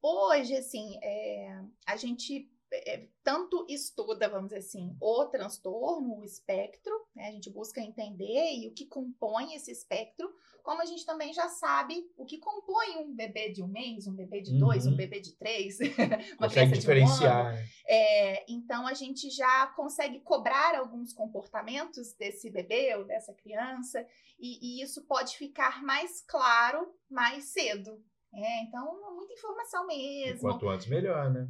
[0.00, 6.92] Hoje, assim, é, a gente é, tanto estuda, vamos dizer assim, o transtorno, o espectro,
[7.14, 7.28] né?
[7.28, 10.30] a gente busca entender e o que compõe esse espectro,
[10.62, 14.14] como a gente também já sabe o que compõe um bebê de um mês, um
[14.14, 14.92] bebê de dois, uhum.
[14.92, 15.78] um bebê de três,
[16.38, 17.54] uma consegue diferenciar.
[17.54, 24.06] Um é, então a gente já consegue cobrar alguns comportamentos desse bebê ou dessa criança,
[24.38, 28.02] e, e isso pode ficar mais claro mais cedo.
[28.32, 30.36] É, então, muita informação mesmo.
[30.36, 31.48] E quanto antes, melhor, né?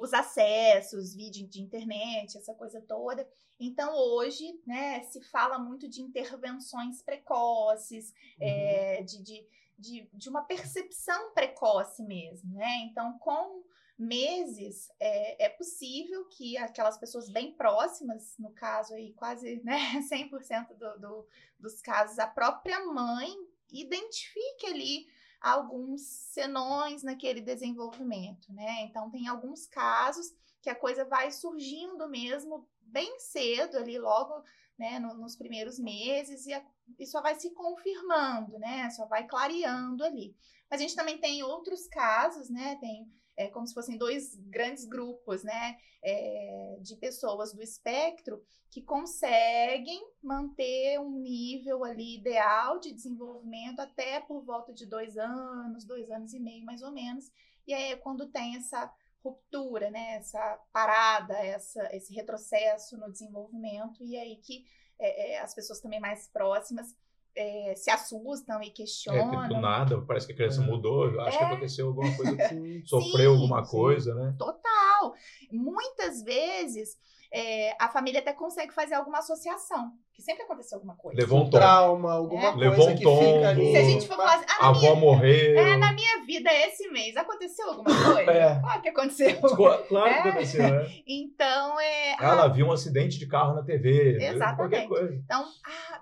[0.00, 3.28] Os acessos, vídeo de internet, essa coisa toda.
[3.58, 8.46] Então, hoje, né, se fala muito de intervenções precoces, uhum.
[8.46, 9.46] é, de, de,
[9.78, 12.78] de, de, uma percepção precoce mesmo, né?
[12.90, 13.62] Então, com
[13.98, 20.68] meses, é, é possível que aquelas pessoas bem próximas, no caso aí, quase né, 100%
[20.78, 23.28] do, do, dos casos, a própria mãe
[23.70, 25.06] identifique ali
[25.40, 28.82] alguns senões naquele desenvolvimento, né?
[28.82, 34.42] Então, tem alguns casos que a coisa vai surgindo mesmo bem cedo ali, logo
[34.78, 36.62] né, no, nos primeiros meses, e, a,
[36.98, 38.90] e só vai se confirmando, né?
[38.90, 40.34] Só vai clareando ali.
[40.70, 42.76] Mas a gente também tem outros casos, né?
[42.76, 45.78] Tem é, como se fossem dois grandes grupos, né?
[46.02, 54.20] É, de pessoas do espectro que conseguem manter um nível ali ideal de desenvolvimento até
[54.20, 57.30] por volta de dois anos, dois anos e meio mais ou menos.
[57.66, 58.92] E aí é quando tem essa
[59.24, 60.16] ruptura, né?
[60.16, 64.66] Essa parada, essa, esse retrocesso no desenvolvimento, e aí que
[64.98, 66.94] é, é, as pessoas também mais próximas
[67.36, 69.44] é, se assustam e questionam.
[69.44, 70.66] É, tipo, nada, parece que a criança é.
[70.66, 71.46] mudou, acho que é.
[71.46, 72.36] aconteceu alguma coisa,
[72.84, 74.34] sofreu sim, alguma coisa, né?
[74.38, 75.14] Total.
[75.50, 76.98] Muitas vezes
[77.32, 81.20] é, a família até consegue fazer alguma associação, que sempre aconteceu alguma coisa.
[81.20, 82.52] Levou um trauma, alguma é.
[82.52, 83.70] coisa Levou um que tom, fica ali.
[83.70, 85.58] Se a gente for falar assim, ah, a avó morreu.
[85.58, 88.32] É, na minha vida esse mês aconteceu alguma coisa?
[88.32, 88.60] é.
[88.60, 89.40] Claro que aconteceu.
[89.40, 90.18] Claro que é.
[90.18, 91.02] aconteceu, né?
[91.06, 92.16] Então, é...
[92.20, 94.18] Ela ah, viu um acidente de carro na TV.
[94.20, 94.88] Exatamente.
[95.24, 96.00] Então, ah,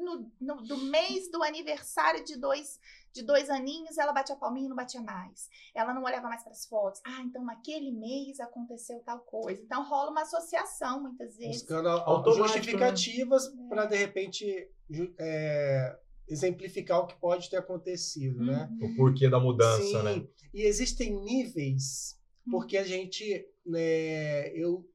[0.00, 2.78] no, no, do mês do aniversário de dois
[3.12, 5.48] de dois aninhos, ela batia a palminha e não batia mais.
[5.74, 7.00] Ela não olhava mais para as fotos.
[7.04, 9.60] Ah, então naquele mês aconteceu tal coisa.
[9.60, 11.62] Então rola uma associação muitas vezes.
[11.62, 13.66] Buscando justificativas né?
[13.68, 14.70] para, de repente,
[15.18, 18.68] é, exemplificar o que pode ter acontecido, né?
[18.70, 18.78] uhum.
[18.78, 18.86] né?
[18.86, 20.02] O porquê da mudança, Sim.
[20.02, 20.26] né?
[20.54, 22.18] E existem níveis,
[22.50, 24.88] porque a gente, né, eu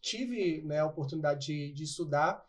[0.00, 2.44] tive né, a oportunidade de, de estudar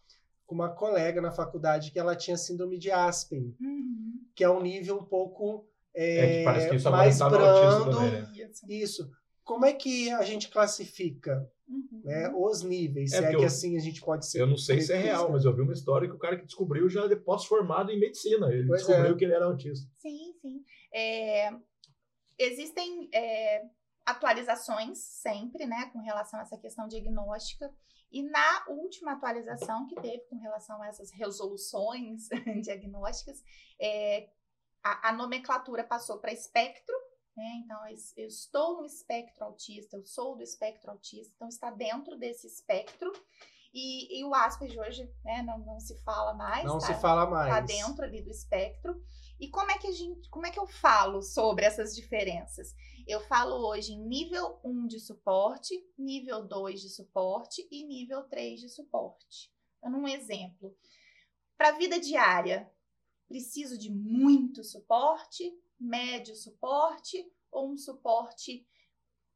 [0.51, 4.19] com uma colega na faculdade que ela tinha síndrome de Aspen, uhum.
[4.35, 7.89] que é um nível um pouco é, é isso mais brando.
[7.89, 8.51] Também, né?
[8.67, 9.09] Isso.
[9.45, 12.01] Como é que a gente classifica uhum.
[12.03, 13.13] né, os níveis?
[13.13, 14.41] É se é que eu, assim a gente pode ser.
[14.41, 16.45] Eu não sei se é real, mas eu vi uma história que o cara que
[16.45, 18.51] descobriu já é pós-formado em medicina.
[18.51, 19.17] Ele pois descobriu é.
[19.17, 19.89] que ele era autista.
[19.99, 20.65] Sim, sim.
[20.93, 21.49] É,
[22.37, 23.61] existem é,
[24.05, 27.71] atualizações sempre, né, com relação a essa questão diagnóstica.
[28.11, 32.27] E na última atualização que teve com relação a essas resoluções
[32.61, 33.41] diagnósticas,
[33.79, 34.29] é,
[34.83, 36.95] a, a, nomenclatura passou para espectro,
[37.35, 37.61] né?
[37.63, 37.79] Então,
[38.17, 43.11] eu estou no espectro autista, eu sou do espectro autista, então está dentro desse espectro.
[43.73, 46.65] E, e o Asperger hoje né, não, não se fala mais.
[46.65, 47.53] Não tá, se fala mais.
[47.53, 49.01] Está dentro ali do espectro.
[49.41, 52.75] E como é que a gente, como é que eu falo sobre essas diferenças?
[53.07, 58.59] Eu falo hoje em nível 1 de suporte, nível 2 de suporte e nível 3
[58.59, 59.51] de suporte.
[59.81, 60.77] Dando um exemplo.
[61.57, 62.71] Para a vida diária,
[63.27, 68.63] preciso de muito suporte, médio suporte ou um suporte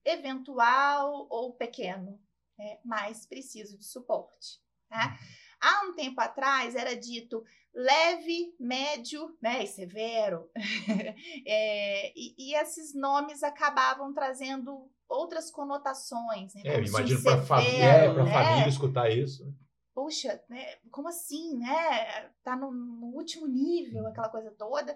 [0.04, 2.22] eventual ou pequeno,
[2.56, 2.80] né?
[2.86, 4.62] mas preciso de suporte.
[4.88, 5.18] Tá?
[5.65, 10.47] Há um tempo atrás era dito leve, médio né, e severo.
[11.43, 16.54] é, e, e, esses nomes acabavam trazendo outras conotações.
[16.54, 18.32] Né, é, imagino para família, é, né?
[18.32, 19.51] família escutar isso.
[19.91, 22.30] Poxa, né, como assim, né?
[22.43, 24.10] Tá no, no último nível, uhum.
[24.10, 24.95] aquela coisa toda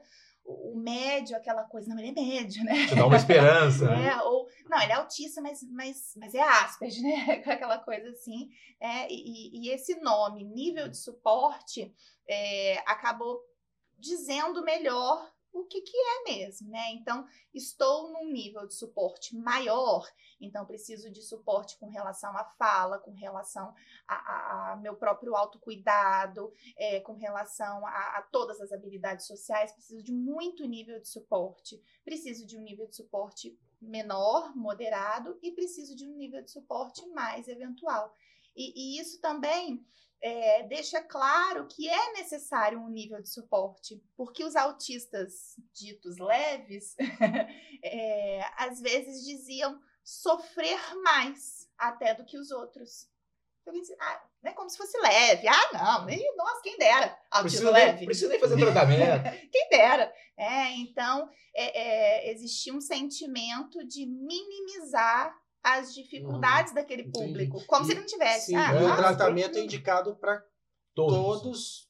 [0.50, 2.88] o médio, aquela coisa, não, ele é médio, né?
[2.88, 3.86] Te dá uma esperança.
[3.94, 4.22] é, né?
[4.24, 7.44] ou, não, ele é autista, mas, mas, mas é Asperger, né?
[7.46, 8.50] Aquela coisa assim.
[8.80, 11.94] É, e, e esse nome, nível de suporte,
[12.28, 13.40] é, acabou
[13.98, 16.92] dizendo melhor o que, que é mesmo, né?
[16.94, 20.08] Então, estou num nível de suporte maior,
[20.40, 23.74] então preciso de suporte com relação à fala, com relação
[24.08, 30.14] a, meu próprio autocuidado, é, com relação a, a, todas as habilidades sociais, preciso de
[30.14, 31.82] muito nível de suporte.
[32.04, 37.06] Preciso de um nível de suporte menor, moderado, e preciso de um nível de suporte
[37.10, 38.14] mais eventual.
[38.56, 39.86] E, e isso também
[40.22, 46.96] é, deixa claro que é necessário um nível de suporte, porque os autistas ditos leves,
[47.84, 53.08] é, às vezes diziam sofrer mais até do que os outros.
[53.62, 55.48] Então, ah, é como se fosse leve.
[55.48, 57.18] Ah, não, nem, nossa, quem dera.
[57.30, 58.06] Autismo leve.
[58.06, 59.24] precisa nem fazer tratamento.
[59.52, 60.14] quem dera.
[60.36, 61.80] É, então, é,
[62.28, 67.68] é, existia um sentimento de minimizar as dificuldades hum, daquele público, entendi.
[67.68, 68.46] como e, se ele não tivesse.
[68.48, 70.44] Sim, ah, o tratamento é indicado para
[70.96, 71.90] todos, todos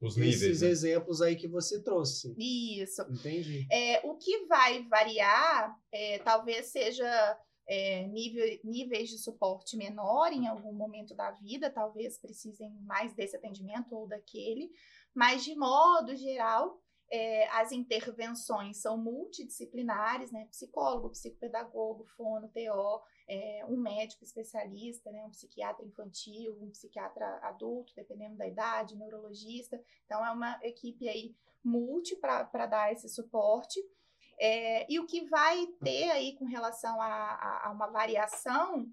[0.00, 0.68] os níveis, esses né?
[0.68, 2.34] exemplos aí que você trouxe.
[2.38, 3.02] Isso.
[3.02, 3.66] Entendi.
[3.70, 10.46] É, o que vai variar, é, talvez seja é, nível, níveis de suporte menor em
[10.46, 14.70] algum momento da vida, talvez precisem mais desse atendimento ou daquele,
[15.14, 20.46] mas de modo geral, é, as intervenções são multidisciplinares, né?
[20.46, 25.24] Psicólogo, psicopedagogo, fono, TO, é, um médico especialista, né?
[25.24, 29.82] Um psiquiatra infantil, um psiquiatra adulto, dependendo da idade, neurologista.
[30.04, 33.80] Então, é uma equipe aí multi para dar esse suporte.
[34.38, 38.86] É, e o que vai ter aí com relação a, a, a uma variação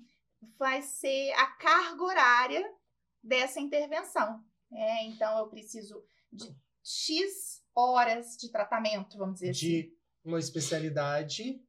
[0.58, 2.74] vai ser a carga horária
[3.22, 4.44] dessa intervenção.
[4.72, 9.90] É, então, eu preciso de X horas de tratamento, vamos dizer de assim.
[9.90, 11.62] De uma especialidade,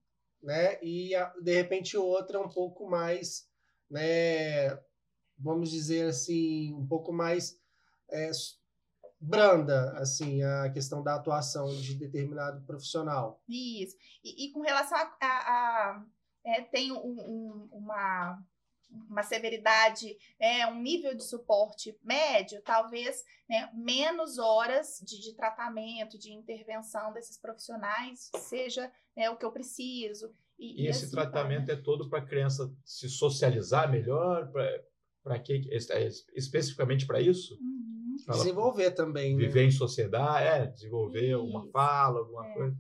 [0.42, 0.79] né?
[0.83, 3.49] E de repente outra um pouco mais,
[3.90, 4.71] né?
[5.38, 7.61] Vamos dizer assim, um pouco mais
[8.11, 8.31] é,
[9.21, 13.42] branda, assim, a questão da atuação de determinado profissional.
[13.49, 13.97] Isso.
[14.25, 16.05] E, e com relação a, a, a
[16.45, 18.40] é, tem um, um, uma
[18.90, 26.18] uma severidade, né, um nível de suporte médio, talvez né, menos horas de, de, tratamento,
[26.18, 30.33] de intervenção desses profissionais seja né, o que eu preciso.
[30.59, 34.51] E, e esse assim, tratamento é todo para a criança se socializar melhor?
[35.22, 37.55] Para que é especificamente para isso?
[37.61, 38.16] Uhum.
[38.29, 39.37] Desenvolver também.
[39.37, 39.66] Viver né?
[39.66, 41.44] em sociedade, é, desenvolver isso.
[41.44, 42.55] uma fala, alguma é.
[42.55, 42.77] coisa.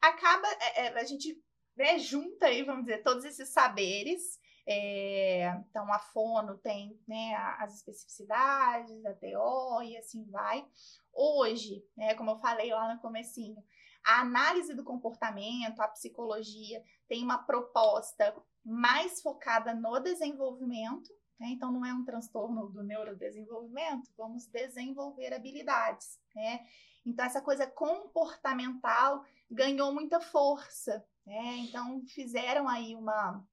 [0.00, 1.40] Acaba, é, é, a gente
[1.76, 7.76] né, junta aí, vamos dizer, todos esses saberes é, então, a fono tem né, as
[7.76, 10.66] especificidades, a TO e assim vai.
[11.12, 13.62] Hoje, né, como eu falei lá no comecinho,
[14.04, 21.48] a análise do comportamento, a psicologia tem uma proposta mais focada no desenvolvimento, né?
[21.48, 26.18] então não é um transtorno do neurodesenvolvimento, vamos desenvolver habilidades.
[26.34, 26.66] Né?
[27.04, 31.04] Então, essa coisa comportamental ganhou muita força.
[31.24, 31.58] Né?
[31.58, 33.44] Então, fizeram aí uma,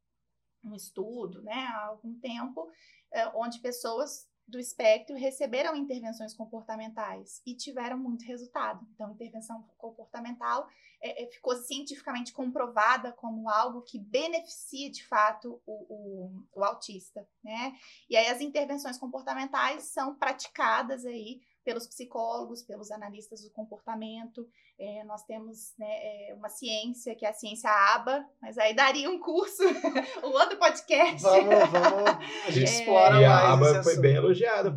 [0.63, 2.71] um estudo, né, há algum tempo,
[3.11, 8.85] é, onde pessoas do espectro receberam intervenções comportamentais e tiveram muito resultado.
[8.93, 10.67] Então, intervenção comportamental
[11.01, 17.27] é, é, ficou cientificamente comprovada como algo que beneficia de fato o, o, o autista,
[17.43, 17.73] né?
[18.09, 24.47] E aí as intervenções comportamentais são praticadas aí pelos psicólogos, pelos analistas do comportamento.
[24.77, 29.09] É, nós temos né, é, uma ciência, que é a ciência ABA, mas aí daria
[29.09, 29.63] um curso,
[30.23, 31.21] um outro podcast.
[31.21, 32.09] Vamos, vamos,
[32.47, 33.25] a gente é, explora e mais.
[33.25, 34.75] a ABA foi bem elogiada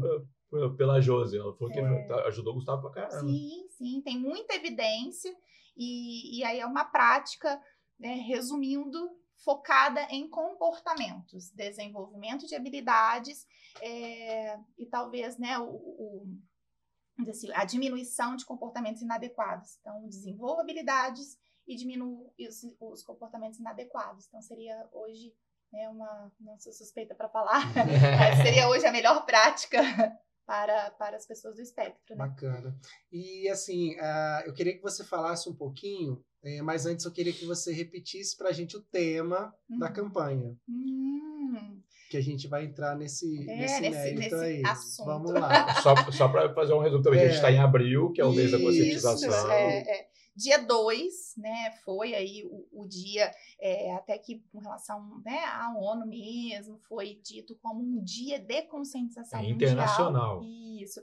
[0.77, 2.29] pela Josi, ela falou que é.
[2.29, 3.29] ajudou o Gustavo pra caramba.
[3.29, 5.35] Sim, sim, tem muita evidência,
[5.77, 7.61] e, e aí é uma prática,
[7.99, 9.11] né, resumindo,
[9.45, 13.47] focada em comportamentos, desenvolvimento de habilidades
[13.83, 16.27] é, e talvez né, o, o
[17.29, 19.79] assim, a diminuição de comportamentos inadequados.
[19.81, 24.27] Então, desenvolva habilidades e diminua os, os comportamentos inadequados.
[24.27, 25.35] Então, seria hoje
[25.73, 26.33] né, uma.
[26.41, 27.63] Não sou suspeita para falar,
[28.19, 29.81] mas seria hoje a melhor prática
[30.47, 32.15] para, para as pessoas do espectro.
[32.15, 32.27] Né?
[32.27, 32.79] Bacana.
[33.11, 37.33] E assim, uh, eu queria que você falasse um pouquinho, eh, mas antes eu queria
[37.33, 39.79] que você repetisse para a gente o tema uhum.
[39.79, 40.57] da campanha.
[40.69, 41.83] Uhum
[42.17, 44.63] que a gente vai entrar nesse, é, nesse, nesse mérito nesse aí.
[44.65, 45.07] Assunto.
[45.07, 45.75] Vamos lá.
[45.83, 47.25] Só, só para fazer um resumo também, é.
[47.25, 49.53] a gente está em abril, que é o mês da conscientização.
[49.53, 50.09] É, é.
[50.35, 55.75] Dia 2, né, foi aí o, o dia, é, até que com relação né, à
[55.75, 60.43] ONU mesmo, foi dito como um dia de conscientização é internacional.
[60.45, 61.01] Isso.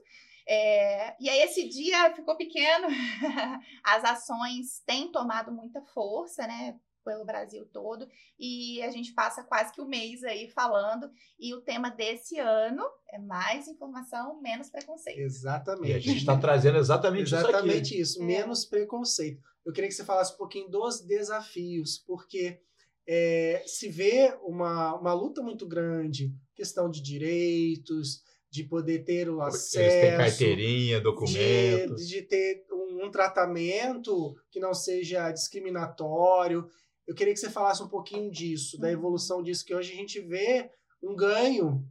[0.48, 2.88] É, e aí esse dia ficou pequeno,
[3.84, 6.76] as ações têm tomado muita força, né?
[7.04, 8.08] Pelo Brasil todo
[8.40, 12.40] e a gente passa quase que o um mês aí falando e o tema desse
[12.40, 15.20] ano é mais informação, menos preconceito.
[15.20, 15.92] Exatamente.
[15.92, 18.26] E a gente está trazendo exatamente, exatamente isso, isso é.
[18.26, 19.42] menos preconceito.
[19.66, 22.60] Eu queria que você falasse um pouquinho dos desafios, porque
[23.08, 28.22] é, se vê uma, uma luta muito grande, questão de direitos,
[28.54, 29.80] de poder ter o acesso.
[29.80, 32.08] Eles têm carteirinha, documentos.
[32.08, 36.70] De, de ter um, um, tratamento que não seja discriminatório.
[37.08, 38.94] Eu queria que você falasse um pouquinho disso, da uhum.
[38.94, 41.86] evolução disso, que hoje a gente vê um ganho,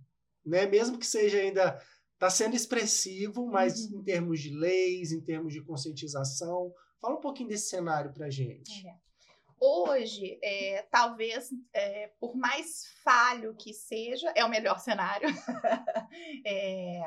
[0.45, 0.67] né?
[0.67, 1.81] mesmo que seja ainda.
[2.15, 3.99] Está sendo expressivo, mas uhum.
[3.99, 6.73] em termos de leis, em termos de conscientização.
[7.01, 8.87] Fala um pouquinho desse cenário para gente.
[8.87, 8.95] É.
[9.65, 15.29] Hoje, é, talvez, é, por mais falho que seja, é o melhor cenário.
[16.47, 17.01] é,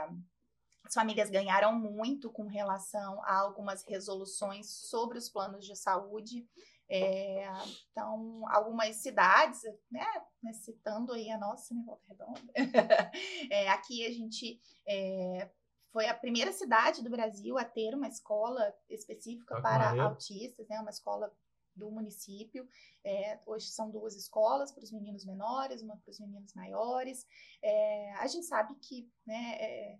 [0.86, 6.48] as famílias ganharam muito com relação a algumas resoluções sobre os planos de saúde.
[6.90, 7.48] É,
[7.92, 10.06] então, algumas cidades, né,
[10.42, 12.54] né, citando aí a nossa, né, Volta Redonda,
[13.52, 15.50] é, aqui a gente é,
[15.92, 20.92] foi a primeira cidade do Brasil a ter uma escola específica para autistas, né, uma
[20.92, 21.34] escola
[21.76, 22.68] do município.
[23.04, 27.26] É, hoje são duas escolas para os meninos menores, uma para os meninos maiores.
[27.62, 30.00] É, a gente sabe que né, é,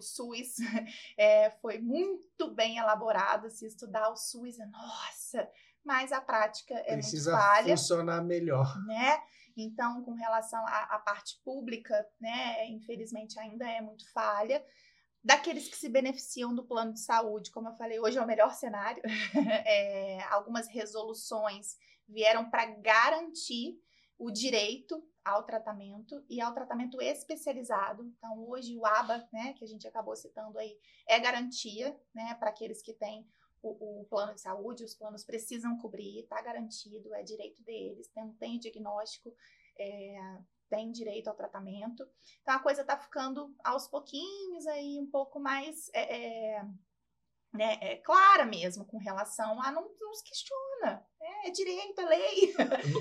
[0.00, 0.56] o SUS
[1.16, 3.48] é, foi muito bem elaborado.
[3.50, 5.48] Se estudar o SUS, é nossa,
[5.84, 7.76] mas a prática é Precisa muito falha.
[7.76, 8.76] funcionar melhor.
[8.86, 9.22] Né?
[9.56, 14.64] Então, com relação à, à parte pública, né, infelizmente ainda é muito falha
[15.22, 18.54] daqueles que se beneficiam do plano de saúde, como eu falei, hoje é o melhor
[18.54, 19.02] cenário.
[19.66, 21.76] É, algumas resoluções
[22.08, 23.78] vieram para garantir
[24.18, 28.04] o direito ao tratamento e ao tratamento especializado.
[28.04, 32.50] Então, hoje o ABA, né, que a gente acabou citando aí, é garantia, né, para
[32.50, 33.28] aqueles que têm
[33.62, 38.32] o, o, plano de saúde, os planos precisam cobrir, está garantido, é direito deles, tem,
[38.34, 39.34] tem diagnóstico,
[39.78, 42.08] é, tem direito ao tratamento.
[42.40, 46.64] Então, a coisa está ficando aos pouquinhos aí um pouco mais é, é,
[47.52, 51.06] né, é clara mesmo com relação a não, não se questiona.
[51.44, 52.54] É, é direito, é lei.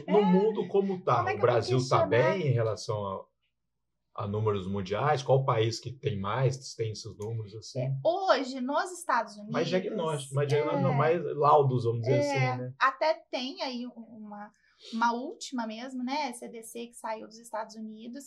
[0.08, 1.18] No, no mundo como está?
[1.18, 5.22] Como é o Brasil está bem em relação a, a, números mundiais?
[5.24, 7.82] Qual país que tem mais, tem esses números assim?
[7.82, 9.54] É, hoje, nos Estados Unidos...
[9.54, 10.98] Mais diagnóstico, mais, diagnóstico, não, é.
[10.98, 12.74] mais laudos, vamos dizer assim, é, né?
[12.80, 14.52] Até tem aí uma,
[14.94, 18.26] uma última mesmo, né, CDC que saiu dos Estados Unidos,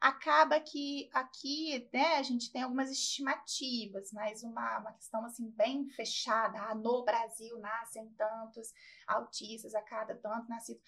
[0.00, 5.88] acaba que aqui, né, a gente tem algumas estimativas, mas uma, uma questão assim bem
[5.88, 6.58] fechada.
[6.60, 8.72] Ah, no Brasil nascem tantos
[9.06, 10.80] autistas a cada tanto nascido.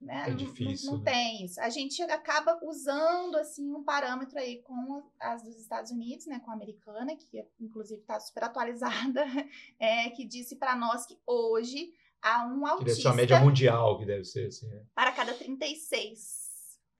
[0.00, 0.30] Né?
[0.30, 0.92] É difícil.
[0.92, 1.12] Não, não, né?
[1.12, 1.60] tem isso.
[1.60, 6.50] A gente acaba usando assim um parâmetro aí com as dos Estados Unidos, né, com
[6.50, 9.24] a americana, que inclusive está super atualizada,
[9.78, 11.92] é, que disse para nós que hoje
[12.22, 12.78] há um autista.
[12.78, 14.68] Que deve ser a média mundial, que deve ser assim.
[14.68, 14.84] Né?
[14.94, 16.39] Para cada 36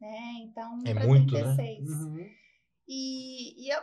[0.00, 0.32] né?
[0.42, 1.88] Então, é muito, 36.
[1.88, 1.96] né?
[1.96, 2.40] Uhum.
[2.92, 3.80] E, e eu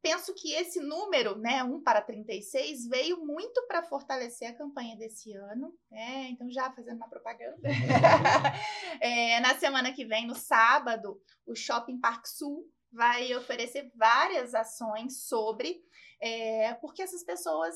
[0.00, 5.30] penso que esse número, né, 1 para 36, veio muito para fortalecer a campanha desse
[5.34, 5.74] ano.
[5.90, 6.28] Né?
[6.30, 7.60] Então, já fazendo uma propaganda.
[8.98, 15.26] é, na semana que vem, no sábado, o Shopping Parque Sul vai oferecer várias ações
[15.28, 15.84] sobre,
[16.18, 17.74] é, porque essas pessoas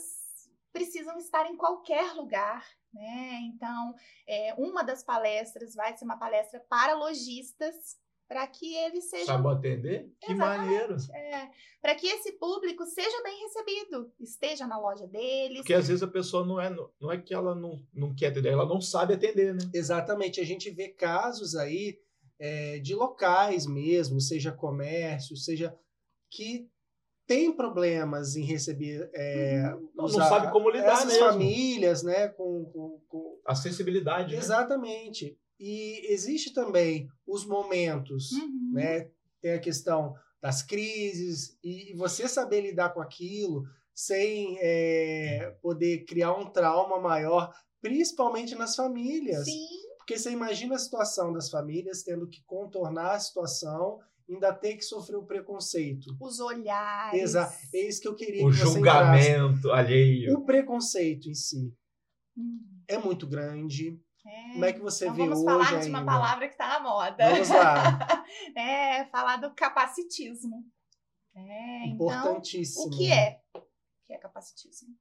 [0.73, 3.41] precisam estar em qualquer lugar né?
[3.43, 3.95] Então,
[4.27, 9.27] é, uma das palestras vai ser uma palestra para lojistas, para que eles sejam.
[9.27, 10.09] Sabe atender?
[10.21, 10.97] Que maneiro!
[11.13, 11.51] É,
[11.83, 15.59] para que esse público seja bem recebido, esteja na loja deles.
[15.59, 16.71] Porque às vezes a pessoa não é,
[17.01, 19.71] não é que ela não, não quer atender, ela não sabe atender, né?
[19.75, 20.41] Exatamente.
[20.41, 21.99] A gente vê casos aí
[22.39, 25.77] é, de locais mesmo, seja comércio, seja
[26.31, 26.71] que
[27.31, 29.89] tem problemas em receber é, uhum.
[29.95, 31.27] não, não sabe como lidar essas mesmo.
[31.27, 32.27] famílias, né?
[32.27, 33.41] Com, com, com...
[33.47, 34.33] acessibilidade.
[34.33, 34.39] Né?
[34.41, 35.27] Exatamente.
[35.27, 35.37] Né?
[35.61, 38.73] E existe também os momentos, uhum.
[38.73, 39.09] né?
[39.41, 40.13] Tem a questão
[40.43, 43.63] das crises e você saber lidar com aquilo
[43.95, 49.45] sem é, poder criar um trauma maior, principalmente nas famílias.
[49.45, 49.69] Sim.
[49.99, 54.01] Porque você imagina a situação das famílias tendo que contornar a situação
[54.35, 56.17] ainda tem que sofrer o preconceito.
[56.21, 57.21] Os olhares.
[57.21, 57.57] Exato.
[57.75, 58.47] É isso que eu queria.
[58.47, 60.39] O que julgamento alheio.
[60.39, 61.75] O preconceito em si
[62.37, 62.83] hum.
[62.89, 64.01] é muito grande.
[64.27, 64.53] É.
[64.53, 65.85] Como é que você então vê vamos hoje falar ainda?
[65.85, 67.31] de uma palavra que está na moda.
[67.31, 68.25] Vamos lá.
[68.57, 70.65] é, falar do capacitismo.
[71.35, 72.87] É, Importantíssimo.
[72.87, 73.41] Então, o que é?
[73.55, 73.61] O
[74.05, 74.95] que é capacitismo?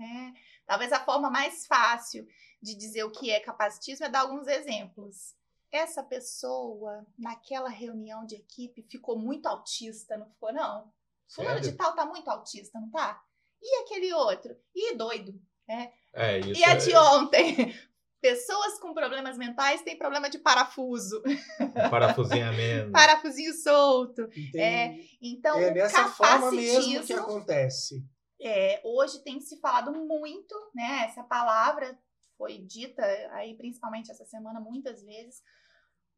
[0.00, 0.32] É,
[0.66, 2.26] talvez a forma mais fácil
[2.60, 5.34] de dizer o que é capacitismo é dar alguns exemplos
[5.74, 10.92] essa pessoa, naquela reunião de equipe, ficou muito autista, não ficou, não?
[11.28, 13.20] Fulano de tal tá muito autista, não tá?
[13.60, 14.56] E aquele outro?
[14.72, 15.34] E doido,
[15.66, 15.92] né?
[16.12, 17.00] É, isso e a de é...
[17.00, 17.74] ontem?
[18.20, 21.22] Pessoas com problemas mentais têm problema de parafuso.
[21.90, 22.90] Parafusinhamento.
[22.90, 24.22] Parafusinho solto.
[24.56, 28.02] É, então, é dessa forma mesmo que acontece.
[28.40, 31.04] É, hoje tem se falado muito, né?
[31.04, 31.98] Essa palavra
[32.38, 35.42] foi dita aí principalmente essa semana muitas vezes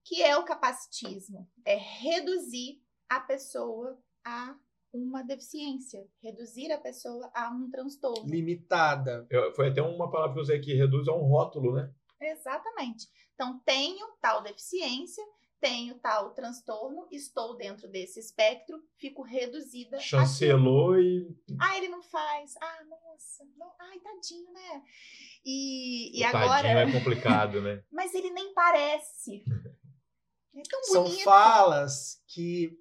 [0.07, 1.50] que é o capacitismo?
[1.64, 4.57] É reduzir a pessoa a
[4.92, 8.24] uma deficiência, reduzir a pessoa a um transtorno.
[8.26, 9.26] Limitada.
[9.28, 11.92] Eu, foi até uma palavra que eu usei aqui, reduz a um rótulo, né?
[12.20, 13.09] Exatamente.
[13.34, 15.22] Então, tenho tal deficiência,
[15.61, 19.98] tenho tal transtorno, estou dentro desse espectro, fico reduzida.
[19.98, 21.28] Chancelou e.
[21.61, 22.54] Ah, ele não faz.
[22.61, 23.44] Ah, nossa.
[23.57, 23.72] Não...
[23.78, 24.82] Ai, tadinho, né?
[25.44, 26.68] E, e o agora.
[26.68, 27.82] Tadinho é complicado, né?
[27.92, 29.44] Mas ele nem parece.
[30.57, 31.24] É São bonito.
[31.24, 32.78] falas que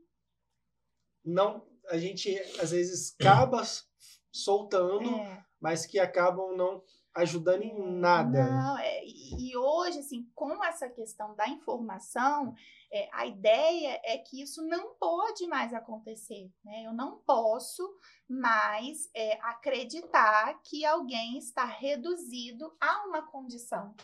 [1.23, 3.61] não a gente às vezes acaba
[4.31, 5.45] soltando, é.
[5.59, 6.83] mas que acabam não
[7.15, 8.49] ajudando em nada.
[8.49, 12.53] Não, é, e hoje, assim, com essa questão da informação,
[12.91, 16.51] é, a ideia é que isso não pode mais acontecer.
[16.63, 16.83] Né?
[16.85, 17.83] Eu não posso
[18.27, 23.95] mais é, acreditar que alguém está reduzido a uma condição.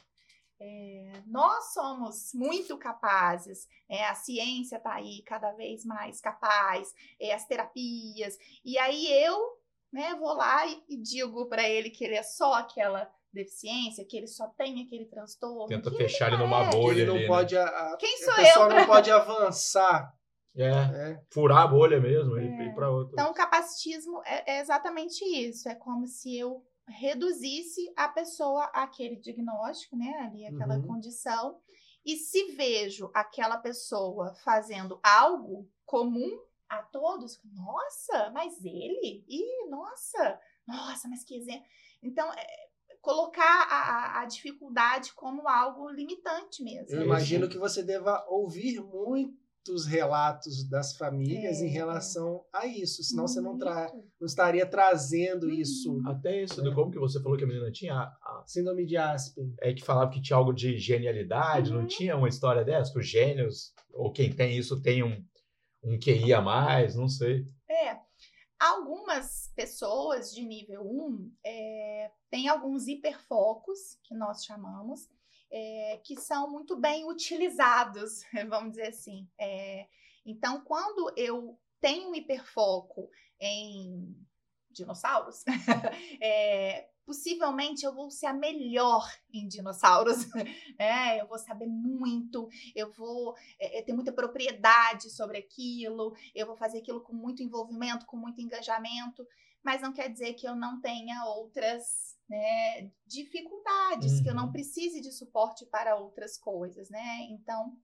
[0.63, 7.33] É, nós somos muito capazes, é, a ciência está aí cada vez mais capaz, é,
[7.33, 9.57] as terapias, e aí eu
[9.91, 14.15] né, vou lá e, e digo para ele que ele é só aquela deficiência, que
[14.15, 15.65] ele só tem aquele transtorno.
[15.65, 17.01] Tenta fechar ele numa bolha.
[17.01, 17.55] Ele não ali, pode.
[17.55, 17.61] Né?
[17.61, 18.75] A, Quem sou a pessoa eu?
[18.75, 20.13] não pode avançar.
[20.53, 23.13] É, é, furar a bolha mesmo e ir para outra.
[23.13, 25.69] Então, o capacitismo é, é exatamente isso.
[25.69, 30.87] É como se eu reduzisse a pessoa àquele diagnóstico, né, ali aquela uhum.
[30.87, 31.59] condição
[32.05, 39.23] E se vejo aquela pessoa fazendo algo comum a todos, nossa, mas ele?
[39.27, 41.65] Ih, nossa, nossa, mas que exemplo.
[42.01, 42.69] Então, é,
[43.01, 46.95] colocar a, a, dificuldade como algo limitante mesmo.
[46.95, 48.79] Eu imagino que você deva ouvir
[49.67, 51.65] muitos relatos das famílias é.
[51.65, 53.33] em relação a isso, senão Muito.
[53.33, 55.53] você não, tra não estaria trazendo uhum.
[55.53, 56.01] isso.
[56.05, 56.73] Até isso, né?
[56.73, 57.93] como que você falou que a menina tinha?
[57.93, 58.43] A...
[58.45, 59.53] Síndrome de Aspen.
[59.61, 61.81] É que falava que tinha algo de genialidade, uhum.
[61.81, 62.91] não tinha uma história dessa?
[62.91, 65.23] Que os gênios, ou quem tem isso, tem um
[65.83, 67.47] um QI a mais, não sei.
[67.67, 67.99] É.
[68.59, 75.09] Algumas pessoas de nível 1 é, têm alguns hiperfocos, que nós chamamos,
[75.51, 79.27] é, que são muito bem utilizados, vamos dizer assim.
[79.39, 79.87] É,
[80.25, 84.15] então, quando eu tenho um hiperfoco em
[84.69, 85.43] dinossauros,
[86.21, 90.25] é, possivelmente eu vou ser a melhor em dinossauros.
[90.79, 96.47] É, eu vou saber muito, eu vou é, é, ter muita propriedade sobre aquilo, eu
[96.47, 99.23] vou fazer aquilo com muito envolvimento, com muito engajamento,
[99.63, 104.23] mas não quer dizer que eu não tenha outras né, dificuldades, uhum.
[104.23, 104.51] que eu não uhum.
[104.53, 107.27] precise de suporte para outras coisas, né?
[107.29, 107.77] Então,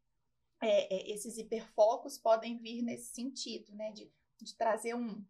[0.63, 3.91] é, é, esses hiperfocos podem vir nesse sentido, né?
[3.91, 4.09] De,
[4.41, 5.21] de trazer um,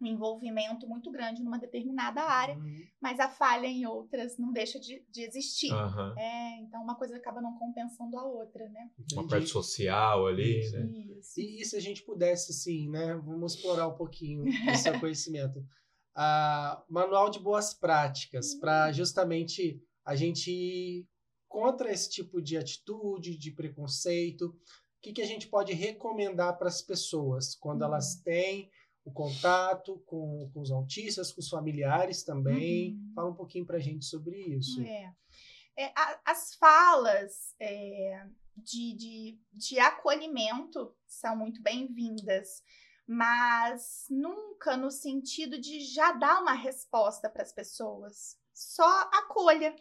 [0.00, 2.82] um envolvimento muito grande numa determinada área, uhum.
[3.00, 5.72] mas a falha em outras não deixa de, de existir.
[5.72, 6.18] Uhum.
[6.18, 8.90] É, então uma coisa acaba não compensando a outra, né?
[9.12, 10.76] Uma parte social ali, Isso.
[10.76, 10.86] né?
[10.86, 11.40] Isso.
[11.40, 13.14] E, e, se a gente pudesse, assim, né?
[13.14, 14.42] Vamos explorar um pouquinho
[14.82, 15.64] seu conhecimento.
[16.22, 18.60] Ah, manual de boas práticas uhum.
[18.60, 21.08] para justamente a gente ir
[21.48, 24.48] contra esse tipo de atitude, de preconceito.
[24.48, 24.54] O
[25.00, 28.22] que, que a gente pode recomendar para as pessoas quando elas uhum.
[28.22, 28.70] têm
[29.02, 32.92] o contato com, com os autistas, com os familiares também.
[32.92, 33.12] Uhum.
[33.14, 34.82] Fala um pouquinho para a gente sobre isso.
[34.82, 35.14] É.
[35.74, 42.62] É, a, as falas é, de, de, de acolhimento são muito bem-vindas,
[43.12, 48.38] mas nunca no sentido de já dar uma resposta para as pessoas.
[48.54, 49.74] Só acolha.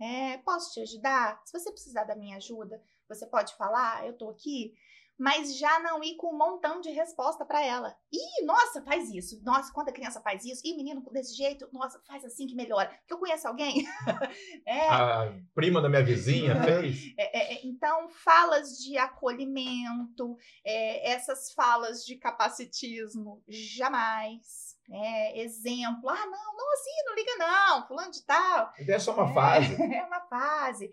[0.00, 1.42] É, posso te ajudar?
[1.44, 4.76] Se você precisar da minha ajuda, você pode falar, eu estou aqui
[5.18, 7.96] mas já não ir com um montão de resposta para ela.
[8.12, 9.42] Ih, nossa, faz isso.
[9.42, 12.88] Nossa, quando a criança faz isso, e menino desse jeito, nossa, faz assim que melhora.
[12.88, 13.84] Porque eu conheço alguém.
[14.64, 14.88] é.
[14.88, 17.12] A prima da minha vizinha fez.
[17.18, 24.78] É, é, é, então, falas de acolhimento, é, essas falas de capacitismo, jamais.
[24.90, 28.72] É, exemplo, ah, não, não assim, não liga não, fulano de tal.
[28.78, 29.76] É só uma fase.
[29.92, 30.90] É uma fase.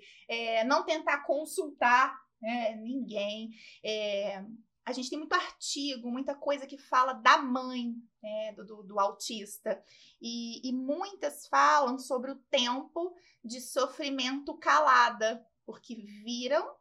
[0.66, 2.76] não tentar consultar né?
[2.76, 3.52] ninguém.
[3.84, 4.44] É,
[4.86, 9.82] a gente tem muito artigo, muita coisa que fala da mãe né, do, do, autista.
[10.22, 16.76] E, e muitas falam sobre o tempo de sofrimento calada, porque viram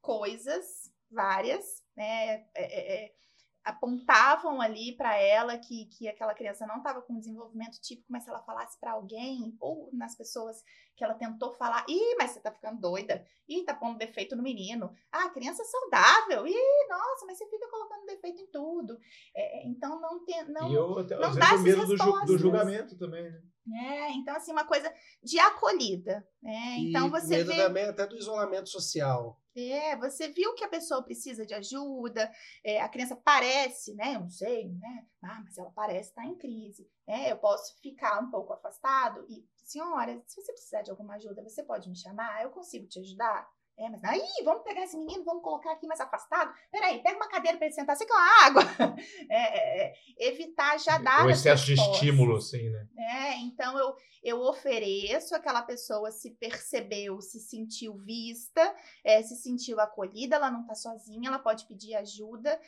[0.00, 2.34] coisas várias, né?
[2.34, 3.14] É, é, é
[3.62, 8.30] apontavam ali para ela que, que aquela criança não estava com desenvolvimento típico, mas se
[8.30, 10.64] ela falasse para alguém ou nas pessoas
[11.00, 14.42] que ela tentou falar, ih, mas você tá ficando doida, ih, tá pondo defeito no
[14.42, 18.98] menino, ah, criança saudável, ih, nossa, mas você fica colocando defeito em tudo.
[19.34, 22.98] É, então não tem, não, e eu, até, não dá medo do, ju, do julgamento
[22.98, 23.40] também, né?
[23.72, 24.92] É, então assim, uma coisa
[25.22, 26.76] de acolhida, né?
[26.80, 27.56] Então você medo vê...
[27.56, 29.40] também até do isolamento social.
[29.56, 32.30] É, você viu que a pessoa precisa de ajuda,
[32.64, 34.16] é, a criança parece, né?
[34.16, 35.06] Eu não sei, né?
[35.22, 36.88] Ah, mas ela parece estar em crise.
[37.06, 41.42] É, eu posso ficar um pouco afastado e, senhora, se você precisar de alguma ajuda,
[41.42, 42.42] você pode me chamar?
[42.42, 43.48] Eu consigo te ajudar?
[43.78, 46.52] É, mas aí, vamos pegar esse menino, vamos colocar aqui mais afastado.
[46.70, 48.62] Peraí, pega uma cadeira para ele sentar, você quer uma água?
[49.30, 51.24] É, é, é, evitar já dar.
[51.24, 52.86] O excesso de estímulo, assim, né?
[52.98, 59.80] É, então eu, eu ofereço, aquela pessoa se percebeu, se sentiu vista, é, se sentiu
[59.80, 62.60] acolhida, ela não está sozinha, ela pode pedir ajuda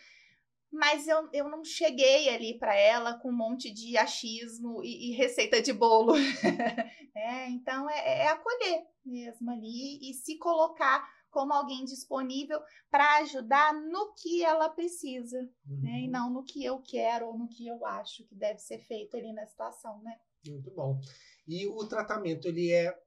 [0.72, 5.12] mas eu, eu não cheguei ali para ela com um monte de achismo e, e
[5.12, 6.14] receita de bolo.
[7.14, 12.60] é, então é, é, acolher mesmo ali e se colocar como alguém disponível
[12.90, 15.80] para ajudar no que ela precisa, uhum.
[15.82, 16.00] né?
[16.00, 16.10] E uhum.
[16.10, 19.32] não no que eu quero ou no que eu acho que deve ser feito ali
[19.32, 20.18] na situação, né?
[20.46, 20.98] Muito bom.
[21.46, 22.98] E o tratamento, ele é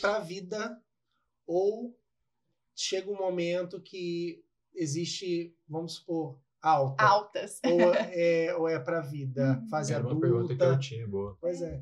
[0.00, 0.82] para a vida
[1.46, 1.98] ou
[2.74, 7.04] chega um momento que existe, vamos supor, alta.
[7.04, 7.60] Altas.
[7.64, 9.68] Ou é, ou é para vida, uhum.
[9.68, 10.16] fase Era adulta.
[10.16, 11.36] Uma pergunta que eu tinha, boa.
[11.40, 11.80] Pois é.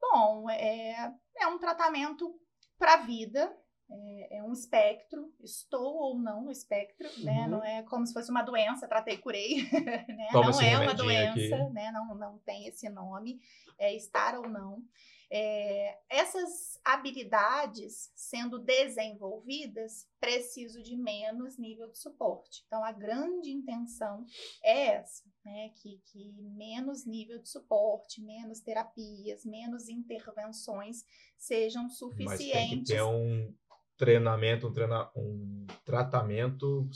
[0.00, 2.34] Bom, é, é um tratamento
[2.78, 3.52] para vida,
[3.90, 7.32] é, é, um espectro, estou ou não no espectro, né?
[7.32, 7.36] uhum.
[7.40, 7.48] né?
[7.48, 10.28] Não é como se fosse uma doença, tratei, curei, né?
[10.32, 11.72] não é uma doença, aqui.
[11.72, 11.90] né?
[11.92, 13.40] Não, não tem esse nome,
[13.78, 14.82] é estar ou não.
[15.30, 22.62] É, essas habilidades sendo desenvolvidas, preciso de menos nível de suporte.
[22.66, 24.24] Então, a grande intenção
[24.62, 25.70] é essa, né?
[25.82, 31.04] Que, que menos nível de suporte, menos terapias, menos intervenções
[31.36, 32.46] sejam suficientes.
[32.48, 33.52] Mas tem que ter um
[33.96, 36.88] treinamento, um, treina, um tratamento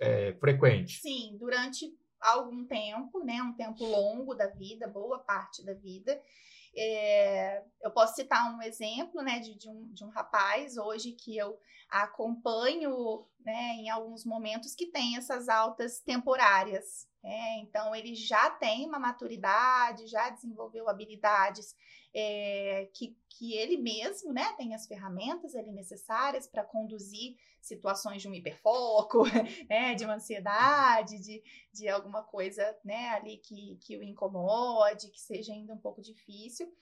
[0.00, 1.00] é, frequente.
[1.00, 3.42] Sim, durante algum tempo, né?
[3.42, 6.20] Um tempo longo da vida, boa parte da vida.
[6.76, 11.36] É, eu posso citar um exemplo né, de, de, um, de um rapaz hoje que
[11.36, 11.58] eu
[11.88, 17.06] acompanho né, em alguns momentos que tem essas altas temporárias.
[17.22, 21.76] É, então, ele já tem uma maturidade, já desenvolveu habilidades
[22.12, 28.28] é, que, que ele mesmo né, tem as ferramentas ali necessárias para conduzir situações de
[28.28, 29.22] um hiperfoco,
[29.70, 31.42] né, de uma ansiedade, de,
[31.72, 36.72] de alguma coisa né, ali que, que o incomode, que seja ainda um pouco difícil.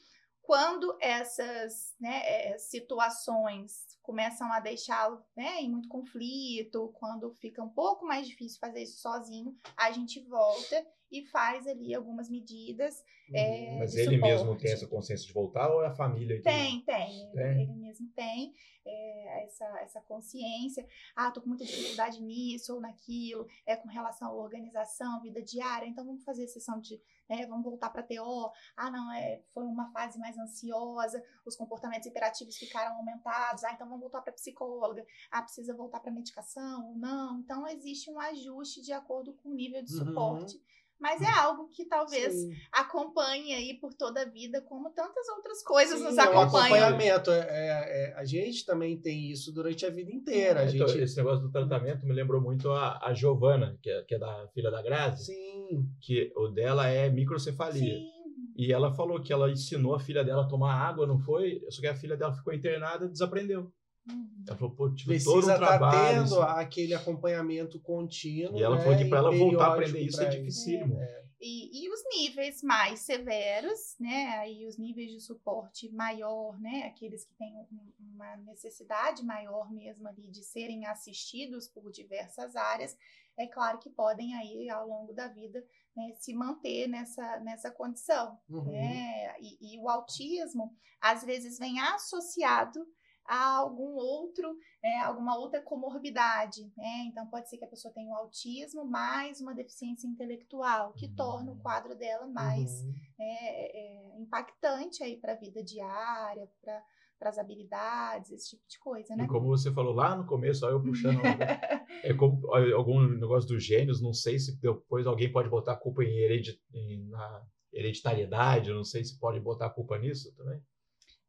[0.46, 7.70] Quando essas né, eh, situações começam a deixá-lo né, em muito conflito, quando fica um
[7.70, 13.02] pouco mais difícil fazer isso sozinho, a gente volta e faz ali algumas medidas.
[13.30, 13.36] Uhum.
[13.36, 14.32] É, Mas ele suporte.
[14.32, 16.82] mesmo tem essa consciência de voltar ou é a família que tem?
[16.82, 17.62] Tem, tem.
[17.62, 18.52] Ele mesmo tem
[18.84, 20.86] é, essa, essa consciência.
[21.16, 25.86] Ah, tô com muita dificuldade nisso ou naquilo, é com relação à organização, vida diária,
[25.86, 27.00] então vamos fazer sessão de.
[27.28, 28.50] Né, vamos voltar para TO.
[28.76, 33.64] Ah, não, é, foi uma fase mais ansiosa, os comportamentos imperativos ficaram aumentados.
[33.64, 35.04] Ah, então vamos voltar para psicóloga.
[35.30, 37.38] Ah, precisa voltar para medicação ou não.
[37.40, 40.04] Então existe um ajuste de acordo com o nível de uhum.
[40.06, 40.56] suporte.
[40.56, 42.54] Uhum mas é algo que talvez Sim.
[42.72, 46.40] acompanhe aí por toda a vida, como tantas outras coisas Sim, nos acompanham.
[46.40, 47.30] É um acompanhamento.
[47.30, 50.60] É, é, é, a gente também tem isso durante a vida inteira.
[50.60, 51.02] A então, gente...
[51.02, 54.48] Esse negócio do tratamento me lembrou muito a, a Giovana, que é, que é da
[54.54, 55.26] filha da Grazi.
[55.26, 55.53] Sim.
[56.00, 57.94] Que o dela é microcefalia.
[57.94, 58.14] Sim.
[58.56, 61.60] E ela falou que ela ensinou a filha dela a tomar água, não foi?
[61.70, 63.72] Só que a filha dela ficou internada e desaprendeu.
[64.08, 64.44] Uhum.
[64.46, 66.18] Ela falou, pô, tive Precisa todo um tá trabalho.
[66.18, 68.58] Tá tendo aquele acompanhamento contínuo.
[68.58, 68.82] E ela né?
[68.82, 71.00] falou que para ela voltar a aprender isso é dificílimo.
[71.00, 71.23] É, é.
[71.46, 74.38] E, e, os níveis mais severos, né?
[74.38, 76.84] Aí os níveis de suporte maior, né?
[76.84, 77.54] Aqueles que têm
[77.98, 82.96] uma necessidade maior mesmo ali de serem assistidos por diversas áreas,
[83.36, 85.62] é claro que podem aí ao longo da vida
[85.94, 88.38] né, se manter nessa, nessa condição.
[88.48, 88.72] Uhum.
[88.72, 89.38] Né?
[89.38, 92.86] E, e o autismo às vezes vem associado
[93.26, 97.04] a algum outro, é, alguma outra comorbidade, né?
[97.06, 101.14] Então pode ser que a pessoa tenha um autismo mais uma deficiência intelectual, que uhum.
[101.14, 102.94] torna o quadro dela mais uhum.
[103.20, 106.82] é, é, impactante aí para a vida diária, para
[107.18, 109.24] para as habilidades, esse tipo de coisa, né?
[109.24, 111.20] E como você falou lá no começo, ó, eu puxando
[112.04, 116.04] é como algum negócio dos gênios, não sei se depois alguém pode botar a culpa
[116.04, 120.60] em, heredit, em na hereditariedade, não sei se pode botar a culpa nisso também.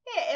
[0.08, 0.36] É,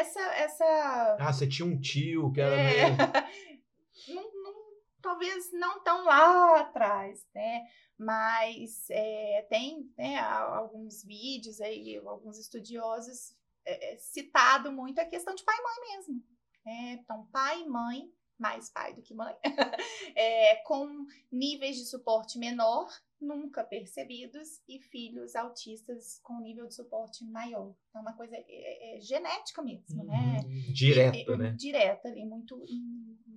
[0.59, 1.17] essa.
[1.19, 2.89] Ah, você tinha um tio que era é...
[2.89, 2.97] meio.
[4.15, 4.55] não, não,
[5.01, 7.65] talvez não tão lá atrás, né?
[7.97, 13.35] Mas é, tem né, alguns vídeos aí, alguns estudiosos
[13.65, 16.23] é, é, citado muito a questão de pai e mãe mesmo.
[16.65, 19.35] É, então, pai e mãe, mais pai do que mãe,
[20.15, 22.89] é, com níveis de suporte menor
[23.21, 27.75] nunca percebidos e filhos autistas com nível de suporte maior.
[27.89, 30.41] Então, é uma coisa é, é genética mesmo, né?
[30.45, 30.73] Uhum.
[30.73, 31.55] Direta, né?
[31.57, 32.63] Direta ali, muito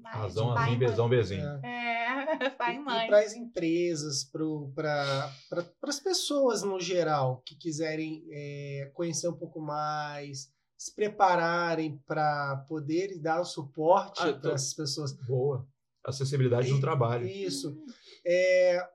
[0.05, 1.47] Razão assim, bezão bezinho.
[1.64, 3.03] É, pai e mãe.
[3.07, 9.37] E para as empresas, para pra, as pessoas no geral que quiserem é, conhecer um
[9.37, 15.12] pouco mais, se prepararem para poder dar o suporte ah, para essas pessoas.
[15.12, 15.66] Boa.
[16.05, 17.26] Acessibilidade e, no trabalho.
[17.26, 17.70] Isso.
[17.70, 17.87] Hum.
[18.26, 18.89] É,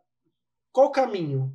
[0.77, 1.51] qual o caminho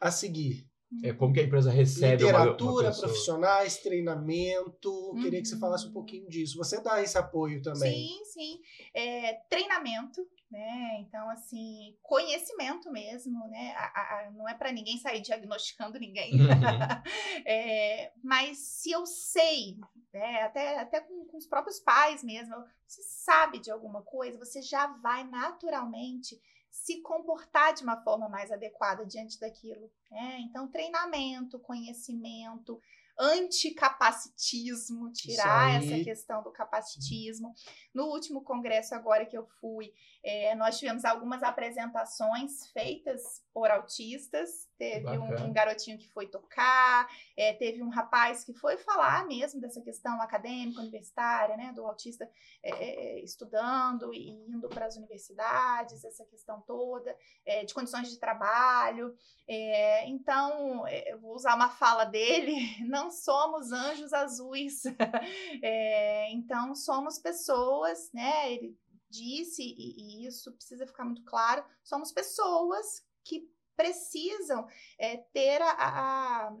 [0.00, 0.70] a seguir?
[1.02, 4.88] É como que a empresa recebe literatura, uma, uma profissionais, treinamento.
[4.88, 5.20] Uhum.
[5.20, 6.56] Queria que você falasse um pouquinho disso.
[6.56, 7.92] Você dá esse apoio também?
[7.92, 8.60] Sim, sim.
[8.94, 11.00] É, treinamento, né?
[11.00, 13.74] Então assim, conhecimento mesmo, né?
[13.76, 16.34] A, a, não é para ninguém sair diagnosticando ninguém.
[16.34, 16.46] Uhum.
[17.44, 19.76] é, mas se eu sei,
[20.14, 20.42] né?
[20.42, 22.54] Até até com, com os próprios pais mesmo,
[22.86, 26.40] você sabe de alguma coisa, você já vai naturalmente
[26.76, 29.90] se comportar de uma forma mais adequada diante daquilo.
[30.10, 30.40] Né?
[30.40, 32.80] Então, treinamento, conhecimento,
[33.18, 37.54] anticapacitismo, tirar essa questão do capacitismo.
[37.94, 39.92] No último congresso agora que eu fui,
[40.22, 44.68] é, nós tivemos algumas apresentações feitas por autistas.
[44.76, 49.60] Teve um, um, garotinho que foi tocar, é, teve um rapaz que foi falar mesmo
[49.60, 52.28] dessa questão acadêmica, universitária, né, do autista
[52.62, 58.18] é, é estudando e indo para as universidades, essa questão toda, é, de condições de
[58.18, 59.16] trabalho.
[59.48, 62.54] É, então, eu vou usar uma fala dele,
[62.86, 64.82] não não somos anjos azuis.
[65.62, 68.52] É, então, somos pessoas, né?
[68.52, 68.78] Ele
[69.08, 74.66] disse, e, e, isso precisa ficar muito claro: somos pessoas que precisam
[74.98, 76.56] é, ter a, a,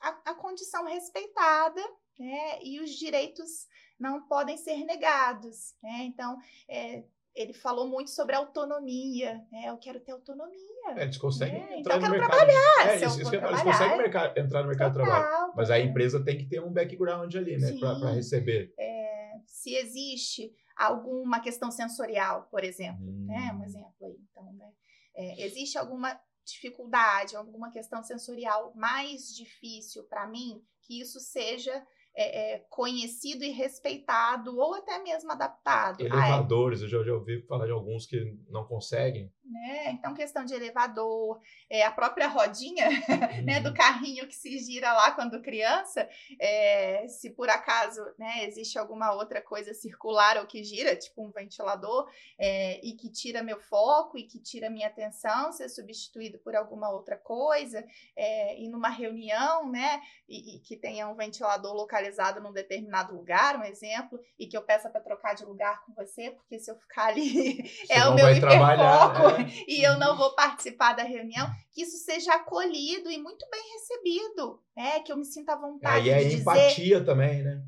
[0.00, 1.82] a, a condição respeitada
[2.18, 2.62] né?
[2.62, 3.68] E os direitos
[3.98, 6.04] não podem ser negados, né?
[6.04, 6.36] Então,
[6.68, 7.04] é,
[7.38, 9.68] ele falou muito sobre autonomia, né?
[9.68, 10.58] Eu quero ter autonomia.
[10.96, 11.78] É, eles conseguem né?
[11.78, 12.36] entrar então, no mercado.
[12.36, 15.52] Trabalhar, é, isso, isso eles conseguem mercado, entrar no mercado Total, de trabalho.
[15.56, 17.78] Mas a empresa tem que ter um background ali, né?
[17.78, 18.74] Para receber.
[18.76, 23.26] É, se existe alguma questão sensorial, por exemplo, hum.
[23.28, 23.56] né?
[23.56, 24.18] Um exemplo aí.
[24.32, 24.72] Então, né?
[25.14, 31.86] É, existe alguma dificuldade, alguma questão sensorial mais difícil para mim, que isso seja
[32.20, 36.00] é, é, conhecido e respeitado, ou até mesmo adaptado.
[36.00, 39.32] Elevadores, eu já, já ouvi falar de alguns que não conseguem.
[39.50, 39.92] Né?
[39.92, 41.40] Então, questão de elevador,
[41.70, 43.42] é, a própria rodinha uhum.
[43.44, 43.74] né, do uhum.
[43.74, 46.06] carrinho que se gira lá quando criança,
[46.38, 51.30] é, se por acaso né, existe alguma outra coisa circular ou que gira, tipo um
[51.30, 56.54] ventilador, é, e que tira meu foco e que tira minha atenção, ser substituído por
[56.54, 57.82] alguma outra coisa,
[58.14, 63.58] é, e numa reunião, né, e, e que tenha um ventilador localizado num determinado lugar,
[63.58, 66.76] um exemplo, e que eu peça para trocar de lugar com você, porque se eu
[66.76, 69.37] ficar ali você é o meu hiperfoco é.
[69.68, 74.60] e eu não vou participar da reunião, que isso seja acolhido e muito bem recebido,
[74.76, 75.00] né?
[75.00, 76.10] Que eu me sinta à vontade.
[76.10, 77.62] Aí é, é empatia também, né?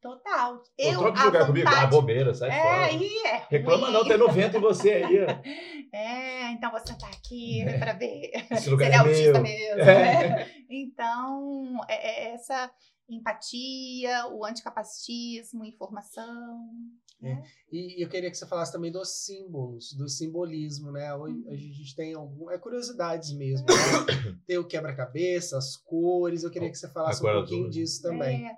[0.00, 0.62] Total.
[0.78, 1.46] Eu, eu troco de lugar vontade...
[1.48, 2.84] comigo, a bobeira, sai é, fora.
[2.84, 5.18] Aí é Reclama não, tem no vento em você aí.
[5.90, 7.78] É, então você tá aqui é.
[7.78, 8.30] para ver.
[8.50, 9.80] Esse lugar é, é autista mesmo.
[9.80, 10.28] É.
[10.28, 10.50] Né?
[10.68, 12.70] Então, é, é essa
[13.08, 16.68] empatia, o anticapacitismo, informação.
[17.22, 17.34] É.
[17.34, 17.42] Né?
[17.72, 21.14] E eu queria que você falasse também dos símbolos, do simbolismo, né?
[21.14, 21.50] Hoje uhum.
[21.50, 23.66] a gente tem algum, é curiosidades mesmo.
[23.66, 24.38] Né?
[24.46, 26.42] tem o quebra-cabeça, as cores.
[26.42, 28.46] Eu queria que você falasse Agora um pouquinho disso também.
[28.46, 28.56] É.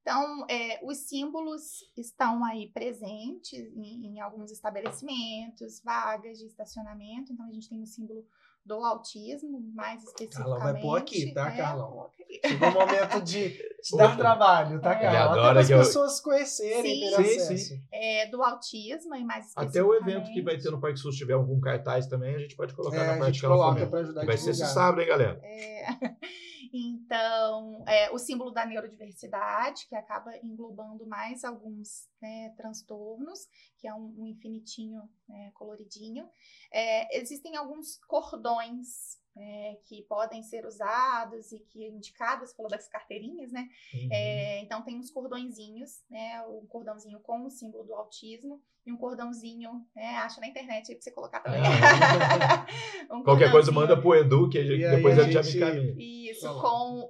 [0.00, 7.30] Então, é, os símbolos estão aí presentes em, em, alguns estabelecimentos, vagas de estacionamento.
[7.30, 8.26] Então, a gente tem o símbolo
[8.68, 10.36] do autismo, mais especificamente.
[10.36, 12.10] Carlão vai pôr aqui, tá, é, Carlão?
[12.46, 13.50] Chegou o momento de
[13.82, 15.00] te dar trabalho, tá, é.
[15.00, 15.32] Carlão?
[15.32, 16.24] Até para as pessoas eu...
[16.24, 17.82] conhecerem, sim, sim, sim.
[17.90, 21.18] É, do autismo e mais Até o evento que vai ter no Parque Sul, se
[21.18, 24.00] tiver algum cartaz também, a gente pode colocar é, na parte que ela coloca para
[24.00, 25.40] ajudar Vai ser esse sábado, hein, galera?
[25.42, 25.86] É.
[26.72, 33.48] Então, é, o símbolo da neurodiversidade, que acaba englobando mais alguns né, transtornos,
[33.78, 36.28] que é um, um infinitinho né, coloridinho.
[36.72, 43.52] É, existem alguns cordões é, que podem ser usados e que indicados, falou das carteirinhas,
[43.52, 43.68] né?
[43.94, 44.08] Uhum.
[44.10, 46.42] É, então tem uns cordõezinhos, né?
[46.48, 50.16] Um cordãozinho com o símbolo do autismo e um cordãozinho, né?
[50.16, 51.60] Acha na internet aí pra você colocar também.
[51.60, 53.14] É.
[53.14, 55.94] um Qualquer coisa manda pro Edu, que gente, depois ele já me encaminha.
[56.32, 57.06] Isso, com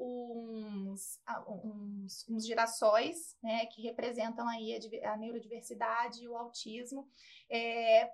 [0.91, 3.65] uns, uns, uns, girassóis, né?
[3.67, 7.09] Que representam aí a, a neurodiversidade e o autismo.
[7.51, 8.11] É,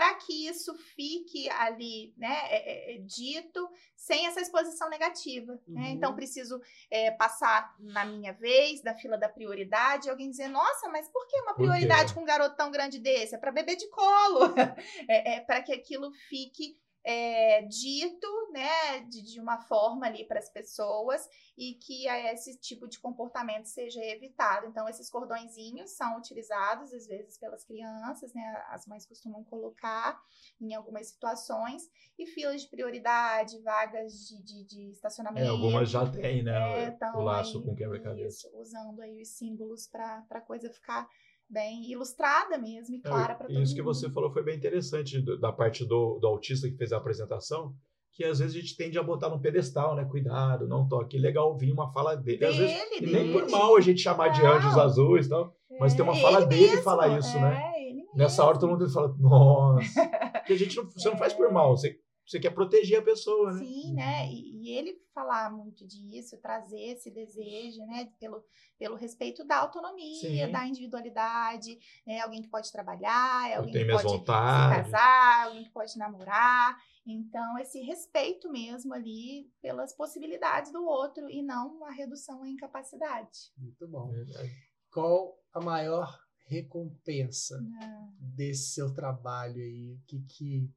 [0.00, 5.52] para que isso fique ali, né, é, é, é, dito sem essa exposição negativa.
[5.68, 5.74] Uhum.
[5.74, 5.90] Né?
[5.90, 6.58] Então, preciso
[6.90, 11.38] é, passar na minha vez, da fila da prioridade, alguém dizer, nossa, mas por que
[11.42, 13.34] uma prioridade com um garoto tão grande desse?
[13.34, 14.54] É para beber de colo.
[15.06, 20.38] é, é para que aquilo fique é, dito, né, de, de, uma forma ali para
[20.38, 21.26] as pessoas
[21.56, 24.66] e que esse tipo de comportamento seja evitado.
[24.66, 30.20] Então, esses cordõezinhos são utilizados às vezes pelas crianças, né, as mães costumam colocar
[30.60, 31.82] em algumas situações
[32.18, 35.46] e filas de prioridade, vagas de, de, de estacionamento.
[35.46, 38.50] É, algumas já têm, né, é, o laço aí, com quebra-cabeça.
[38.54, 41.08] Usando aí os símbolos para a coisa ficar
[41.50, 45.52] bem ilustrada mesmo e clara para todo Isso que você falou foi bem interessante da
[45.52, 47.74] parte do, do autista que fez a apresentação,
[48.12, 50.04] que às vezes a gente tende a botar no pedestal, né?
[50.04, 51.18] Cuidado, não toque.
[51.18, 52.38] Legal ouvir uma fala dele.
[52.38, 53.12] dele às vezes, dele.
[53.12, 56.20] nem por mal a gente chamar de anjos azuis e tal, mas tem uma é,
[56.20, 57.72] fala dele mesmo, falar isso, né?
[57.76, 58.02] é, né?
[58.14, 60.06] Nessa hora todo mundo fala, nossa.
[60.40, 61.98] Porque a gente não, você não faz por mal, você
[62.30, 63.58] você quer proteger a pessoa, né?
[63.58, 64.28] Sim, né?
[64.30, 68.08] E, e, ele falar muito disso, trazer esse desejo, né?
[68.20, 68.44] Pelo,
[68.78, 70.52] pelo respeito da autonomia, Sim.
[70.52, 71.76] da individualidade,
[72.06, 72.20] né?
[72.20, 74.86] Alguém que pode trabalhar, é alguém que pode vontade.
[74.86, 76.78] se casar, alguém que pode namorar.
[77.04, 83.50] Então, esse respeito mesmo ali pelas possibilidades do outro e não a redução à incapacidade.
[83.58, 84.08] Muito bom.
[84.08, 84.52] Verdade.
[84.92, 86.16] Qual a maior
[86.46, 88.08] recompensa ah.
[88.20, 89.94] desse seu trabalho aí?
[89.94, 90.70] O que, que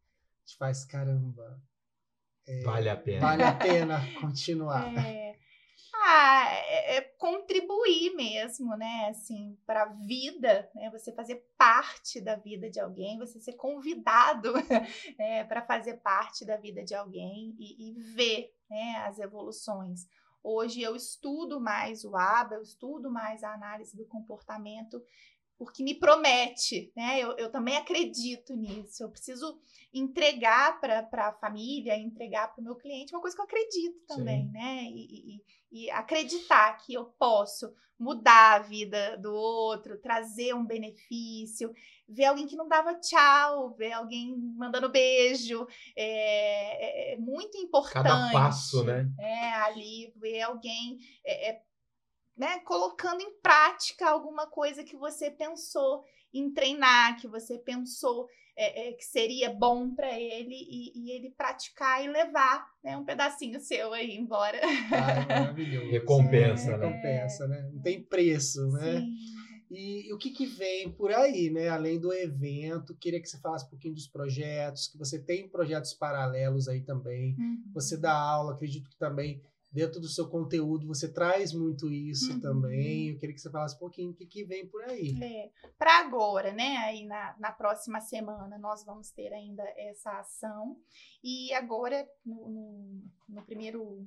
[0.46, 1.62] te faz caramba.
[2.46, 3.22] É, vale a pena.
[3.22, 4.94] Vale a pena continuar.
[4.98, 5.38] É,
[5.96, 9.08] ah, é, é contribuir mesmo, né?
[9.10, 10.90] Assim, para a vida, né?
[10.92, 14.54] Você fazer parte da vida de alguém, você ser convidado
[15.18, 15.44] né?
[15.46, 19.04] para fazer parte da vida de alguém e, e ver né?
[19.06, 20.08] as evoluções.
[20.44, 25.02] Hoje eu estudo mais o ABA, eu estudo mais a análise do comportamento,
[25.58, 27.20] porque me promete, né?
[27.20, 29.04] Eu, eu também acredito nisso.
[29.04, 29.60] Eu preciso
[29.94, 34.48] entregar para a família, entregar para o meu cliente uma coisa que eu acredito também,
[34.48, 34.52] Sim.
[34.52, 34.84] né?
[34.86, 41.74] E, e, e, acreditar que eu posso mudar a vida do outro, trazer um benefício,
[42.10, 48.04] ver alguém que não dava tchau, ver alguém mandando beijo, é, é, é muito importante.
[48.04, 49.10] Cada passo, né?
[49.20, 51.62] É, ali, ver alguém é, é
[52.36, 56.04] né, colocando em prática alguma coisa que você pensou
[56.34, 61.32] em treinar, que você pensou é, é, que seria bom para ele e, e, ele
[61.32, 64.60] praticar e levar né, um pedacinho seu aí embora.
[64.92, 65.90] Ah, maravilhoso.
[65.90, 66.86] Recompensa, é, né?
[66.86, 67.70] Recompensa, né?
[67.74, 69.00] Não tem preço, né?
[69.00, 69.16] Sim.
[69.72, 71.70] E, e, o que, que vem por aí, né?
[71.70, 75.94] Além do evento, queria que você falasse um pouquinho dos projetos, que você tem projetos
[75.94, 77.36] paralelos aí também.
[77.40, 77.72] Uhum.
[77.74, 79.42] Você dá aula, acredito que também
[79.74, 82.40] dentro do seu conteúdo você traz muito isso uhum.
[82.40, 83.10] também.
[83.10, 85.18] Eu queria que você falasse um pouquinho o que, que vem por aí.
[85.22, 86.78] É, Para agora, né?
[86.78, 90.78] Aí na, na próxima semana nós vamos ter ainda essa ação.
[91.24, 94.06] E agora, no, no, no primeiro.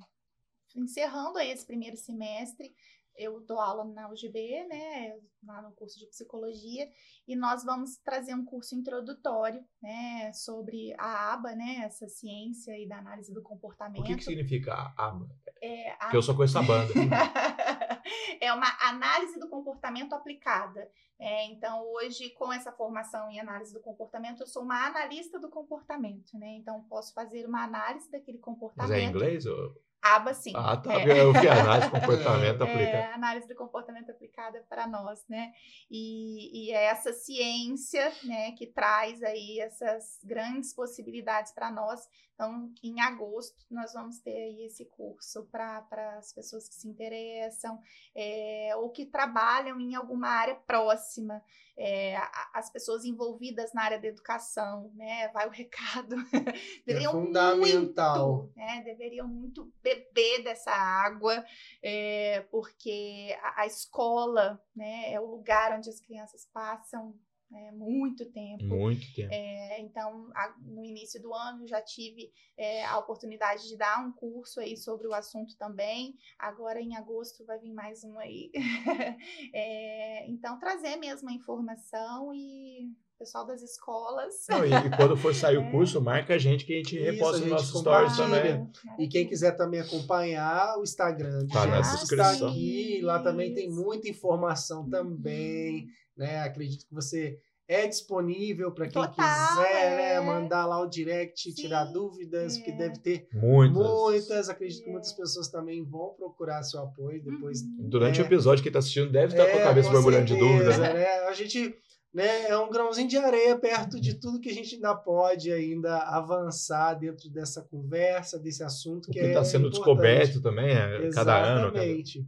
[0.74, 2.74] Encerrando aí esse primeiro semestre,
[3.16, 6.88] eu dou aula na UGB, né, lá no curso de psicologia,
[7.26, 12.88] e nós vamos trazer um curso introdutório, né, sobre a ABA, né, essa ciência e
[12.88, 14.02] da análise do comportamento.
[14.02, 15.28] O que, que significa a ABA?
[15.62, 15.96] É, a...
[15.96, 16.92] Porque eu só conheço a banda.
[18.40, 20.88] é uma análise do comportamento aplicada.
[21.18, 25.48] É, então, hoje, com essa formação em análise do comportamento, eu sou uma analista do
[25.48, 26.56] comportamento, né?
[26.56, 28.90] Então, posso fazer uma análise daquele comportamento.
[28.90, 29.46] Mas é em inglês?
[29.46, 29.74] Ou...
[30.14, 30.52] Aba, sim.
[30.54, 30.94] Ah, tá.
[30.94, 31.20] É.
[31.20, 32.96] Eu vi análise do comportamento aplicada.
[32.96, 35.52] É, análise do comportamento aplicada para nós, né?
[35.90, 42.08] E, e é essa ciência, né, que traz aí essas grandes possibilidades para nós.
[42.34, 45.84] Então, em agosto, nós vamos ter aí esse curso para
[46.18, 47.80] as pessoas que se interessam
[48.14, 51.42] é, ou que trabalham em alguma área próxima
[51.78, 52.16] é,
[52.54, 55.28] as pessoas envolvidas na área da educação, né?
[55.28, 56.16] Vai o recado.
[56.86, 58.36] deveriam é fundamental.
[58.38, 58.82] Muito, né?
[58.82, 61.44] Deveriam muito beber dessa água,
[61.82, 67.14] é, porque a, a, escola, né, é o lugar onde as crianças passam
[67.52, 68.64] é, muito tempo.
[68.64, 69.32] Muito tempo.
[69.32, 74.12] É, então, a, no início do ano, já tive é, a oportunidade de dar um
[74.12, 76.16] curso aí sobre o assunto também.
[76.38, 78.50] Agora, em agosto, vai vir mais um aí.
[79.52, 84.34] É, então, trazer mesmo a informação e pessoal das escolas.
[84.48, 85.70] Não, e, e, quando for sair o é.
[85.70, 88.70] curso, marca a gente que a gente reposta nos nossos stories também.
[88.98, 92.32] E quem quiser também acompanhar o Instagram, tá descrição.
[92.32, 95.86] Está aqui, lá também tem muita informação também
[96.16, 96.40] né?
[96.40, 97.38] Acredito que você
[97.68, 100.12] é disponível para quem Total, quiser, né?
[100.12, 100.14] é.
[100.14, 100.20] né?
[100.20, 102.62] Mandar lá o direct, Sim, tirar dúvidas, é.
[102.62, 103.76] que deve ter muitas.
[103.76, 104.48] muitas.
[104.48, 104.84] Acredito é.
[104.84, 107.60] que muitas pessoas também vão procurar seu apoio depois.
[107.60, 107.88] Uhum.
[107.88, 108.26] Durante o é.
[108.26, 110.76] episódio, quem está assistindo deve estar com a é, cabeça borbulhando de dúvida.
[110.78, 111.06] Né?
[111.28, 111.74] A gente
[112.16, 115.98] né, é um grãozinho de areia perto de tudo que a gente ainda pode ainda
[115.98, 119.84] avançar dentro dessa conversa, desse assunto o que, está é sendo importante.
[119.84, 121.76] descoberto também, é, cada ano.
[121.76, 122.26] Exatamente.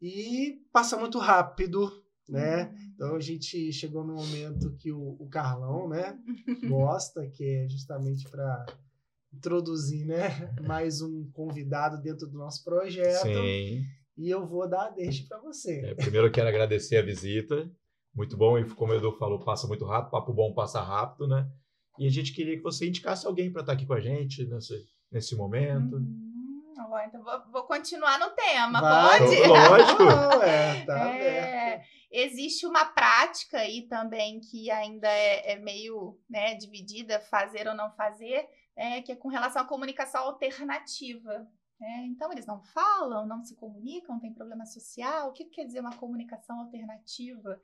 [0.00, 1.92] E passa muito rápido,
[2.26, 2.72] né?
[2.72, 2.92] Uhum.
[2.94, 6.18] Então a gente chegou no momento que o, o Carlão, né,
[6.66, 8.64] gosta, que é justamente para
[9.34, 13.24] introduzir, né, mais um convidado dentro do nosso projeto.
[13.24, 13.84] Sim.
[14.16, 15.82] E eu vou dar a deixa para você.
[15.84, 17.70] É, primeiro eu quero agradecer a visita.
[18.14, 21.48] Muito bom, e como o Edu falou, passa muito rápido, papo bom passa rápido, né?
[21.98, 24.44] E a gente queria que você indicasse alguém para estar tá aqui com a gente
[24.46, 24.74] nesse,
[25.12, 25.96] nesse momento.
[25.96, 26.62] Hum,
[27.06, 29.36] então vou, vou, continuar no tema, Vai, pode?
[29.46, 30.02] Lógico.
[30.04, 36.56] Não, é, tá é, Existe uma prática aí também que ainda é, é meio né,
[36.56, 41.46] dividida, fazer ou não fazer, é, que é com relação à comunicação alternativa.
[41.78, 42.06] Né?
[42.08, 45.28] Então, eles não falam, não se comunicam, tem problema social.
[45.28, 47.60] O que quer dizer uma comunicação alternativa?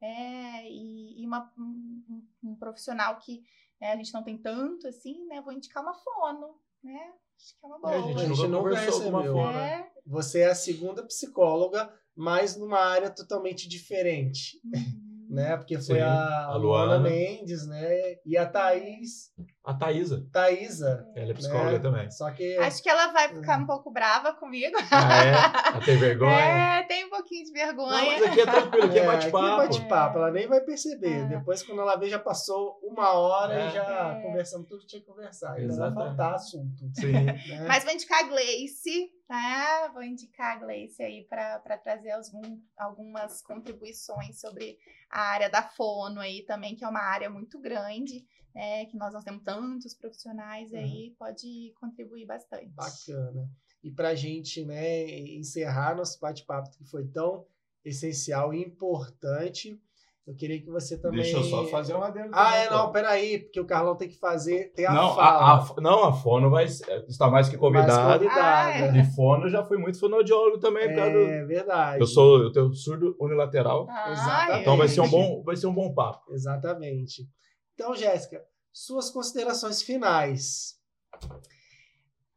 [0.00, 3.42] É, e, e uma, um, um, profissional que
[3.80, 5.40] né, a gente não tem tanto assim, né?
[5.42, 7.12] Vou indicar uma fono, né?
[7.36, 7.92] Acho que é uma boa.
[7.92, 9.58] É, a gente, a gente não conversou com uma fono.
[9.58, 9.90] É.
[10.06, 14.60] Você é a segunda psicóloga mas numa área totalmente diferente.
[14.64, 15.26] Uhum.
[15.30, 15.56] né?
[15.56, 16.96] Porque foi Sim, a, a Luana.
[16.96, 18.16] Luana Mendes, né?
[18.26, 19.32] E a Thaís.
[19.64, 20.28] A Thaísa.
[20.32, 21.06] Thaísa.
[21.14, 21.78] Ela é psicóloga né?
[21.78, 22.10] também.
[22.10, 22.58] Só que.
[22.58, 24.76] Acho que ela vai ficar um pouco brava comigo.
[24.90, 25.68] Ah, é?
[25.68, 26.34] Ela tem vergonha?
[26.34, 27.90] É, tem pouquinho de vergonha.
[27.90, 29.46] Não, mas aqui é tranquilo, aqui é, é bate-papo.
[29.46, 31.20] Aqui é bate-papo, ela nem vai perceber.
[31.20, 31.24] É.
[31.26, 33.68] Depois, quando ela vê, já passou uma hora é.
[33.68, 34.22] e já é.
[34.22, 35.54] conversamos tudo que tinha que conversar.
[35.54, 36.90] Ainda vai faltar assunto.
[36.94, 37.12] Sim.
[37.12, 37.64] Né?
[37.66, 39.90] Mas vou indicar a Gleice, tá?
[39.92, 44.78] Vou indicar a Gleice aí para trazer algum, algumas contribuições sobre
[45.10, 48.86] a área da fono aí também, que é uma área muito grande, né?
[48.86, 52.70] Que nós não temos tantos profissionais aí, pode contribuir bastante.
[52.70, 53.48] Bacana.
[53.82, 57.46] E para a gente né, encerrar nosso bate-papo, que foi tão
[57.84, 59.80] essencial e importante,
[60.26, 61.22] eu queria que você também.
[61.22, 62.30] Deixa eu só fazer uma adendo.
[62.32, 64.72] Ah, é, não, peraí, porque o Carlão tem que fazer.
[64.74, 65.38] Tem a não, fala.
[65.38, 68.04] A, a, não, a Fono vai está mais que convidada.
[68.04, 68.92] Mais convidada.
[68.92, 70.84] De Fono já fui muito fonoaudiólogo também.
[70.84, 71.48] É do...
[71.48, 72.00] verdade.
[72.00, 73.86] Eu sou eu tenho surdo unilateral.
[73.88, 74.60] Ah, Exatamente.
[74.60, 76.32] Então vai ser, um bom, vai ser um bom papo.
[76.32, 77.26] Exatamente.
[77.74, 80.76] Então, Jéssica, suas considerações finais.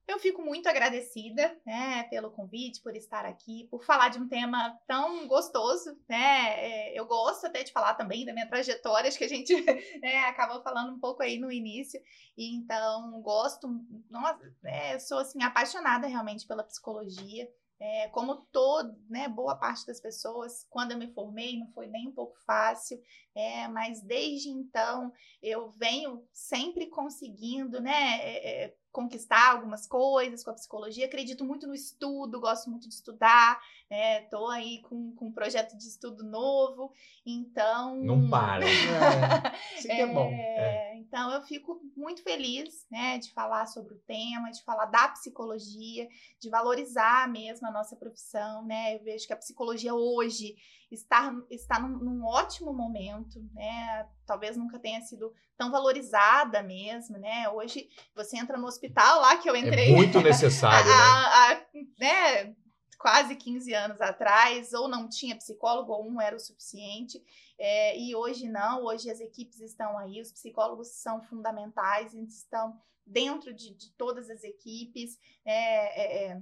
[0.05, 4.77] Eu fico muito agradecida, né, pelo convite, por estar aqui, por falar de um tema
[4.85, 6.59] tão gostoso, né?
[6.59, 9.53] É, eu gosto até de falar também da minha trajetória, acho que a gente
[10.01, 12.01] né, acabou falando um pouco aí no início.
[12.37, 13.67] E então gosto,
[14.09, 14.39] nossa,
[14.91, 17.49] eu sou assim apaixonada realmente pela psicologia.
[17.79, 22.07] É, como todo, né, boa parte das pessoas, quando eu me formei, não foi nem
[22.07, 23.01] um pouco fácil,
[23.35, 30.51] é, mas desde então eu venho sempre conseguindo, né, é, é conquistar algumas coisas com
[30.51, 31.07] a psicologia.
[31.07, 33.59] Acredito muito no estudo, gosto muito de estudar.
[34.23, 34.55] Estou né?
[34.57, 36.91] aí com, com um projeto de estudo novo,
[37.25, 37.95] então.
[37.97, 38.65] Não para.
[38.65, 38.69] é,
[39.77, 40.29] isso que é bom.
[40.29, 45.09] É, então eu fico muito feliz né, de falar sobre o tema, de falar da
[45.09, 46.07] psicologia,
[46.39, 48.65] de valorizar mesmo a nossa profissão.
[48.65, 48.95] Né?
[48.95, 50.55] Eu vejo que a psicologia hoje
[50.93, 54.07] está, está num, num, ótimo momento, né?
[54.25, 57.49] Talvez nunca tenha sido tão valorizada mesmo, né?
[57.49, 59.91] Hoje você entra no hospital lá que eu é entrei.
[59.91, 61.03] É muito necessário, a, né?
[61.33, 61.61] A,
[61.99, 62.55] né?
[63.03, 67.21] Quase 15 anos atrás, ou não tinha psicólogo, ou um era o suficiente.
[67.59, 72.81] É, e hoje não, hoje as equipes estão aí, os psicólogos são fundamentais, eles estão
[73.05, 75.19] dentro de, de todas as equipes.
[75.43, 76.41] É, é, é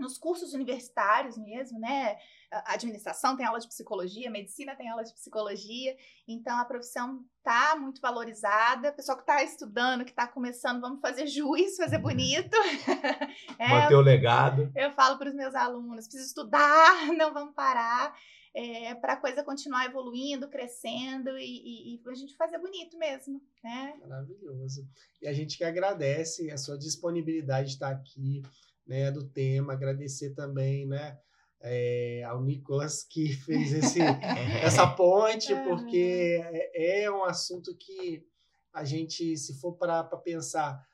[0.00, 2.16] nos cursos universitários mesmo, né?
[2.50, 5.96] A administração tem aula de psicologia, medicina tem aula de psicologia,
[6.26, 8.90] então a profissão tá muito valorizada.
[8.90, 12.02] O pessoal que está estudando, que está começando, vamos fazer juiz, fazer uhum.
[12.02, 12.56] bonito.
[13.58, 14.72] é, Manter o legado.
[14.74, 18.14] Eu falo para os meus alunos: precisa estudar, não vamos parar.
[18.52, 23.40] É, para a coisa continuar evoluindo, crescendo e, e, e, a gente fazer bonito mesmo,
[23.62, 23.94] né?
[24.00, 24.88] Maravilhoso.
[25.22, 28.42] E a gente que agradece a sua disponibilidade de estar aqui,
[28.90, 31.16] né, do tema, agradecer também, né,
[31.60, 36.40] é, ao Nicolas que fez esse, essa ponte, porque
[36.74, 38.26] é, é um assunto que
[38.72, 40.84] a gente, se for para pensar,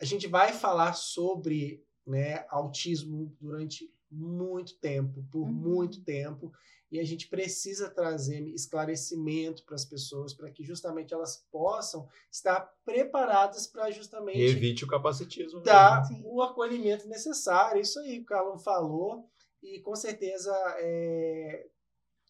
[0.00, 5.52] a gente vai falar sobre né, autismo durante muito tempo, por uhum.
[5.52, 6.52] muito tempo,
[6.90, 12.60] e a gente precisa trazer esclarecimento para as pessoas para que justamente elas possam estar
[12.84, 18.26] preparadas para justamente e evite o capacitismo dar o acolhimento necessário isso aí que o
[18.26, 19.28] Carlão falou
[19.60, 21.66] e com certeza é,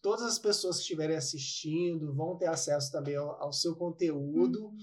[0.01, 4.77] todas as pessoas que estiverem assistindo vão ter acesso também ao, ao seu conteúdo uhum.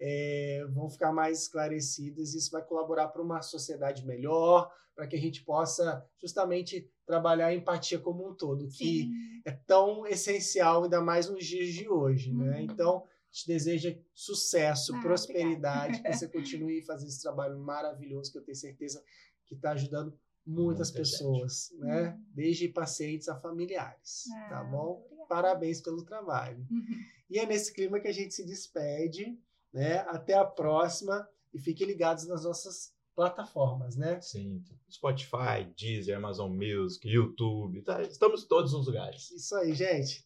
[0.00, 5.20] É, vão ficar mais esclarecidas isso vai colaborar para uma sociedade melhor para que a
[5.20, 9.12] gente possa justamente trabalhar a empatia como um todo, que Sim.
[9.46, 12.44] é tão essencial, ainda mais nos dias de hoje, né?
[12.44, 12.50] uhum.
[12.50, 12.62] né?
[12.62, 16.10] Então, te deseja sucesso, ah, prosperidade, obrigada.
[16.10, 19.02] que você continue fazendo esse trabalho maravilhoso, que eu tenho certeza
[19.46, 21.80] que está ajudando muitas Muita pessoas, gente.
[21.80, 22.08] né?
[22.08, 22.24] Uhum.
[22.34, 25.02] Desde pacientes a familiares, tá ah, tá bom?
[25.04, 25.28] Obrigada.
[25.28, 26.66] Parabéns pelo trabalho.
[26.70, 27.00] Uhum.
[27.30, 29.38] E é nesse clima que a gente se despede,
[29.72, 29.98] né?
[30.08, 34.20] Até a próxima e fiquem ligados nas nossas plataformas, né?
[34.20, 38.00] Sim, Spotify, Deezer, Amazon Music, YouTube, tá?
[38.02, 39.30] estamos em todos os lugares.
[39.30, 40.24] Isso aí, gente.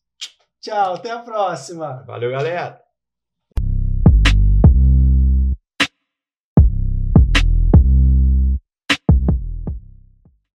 [0.61, 2.05] Tchau, até a próxima.
[2.07, 2.84] Valeu, galera.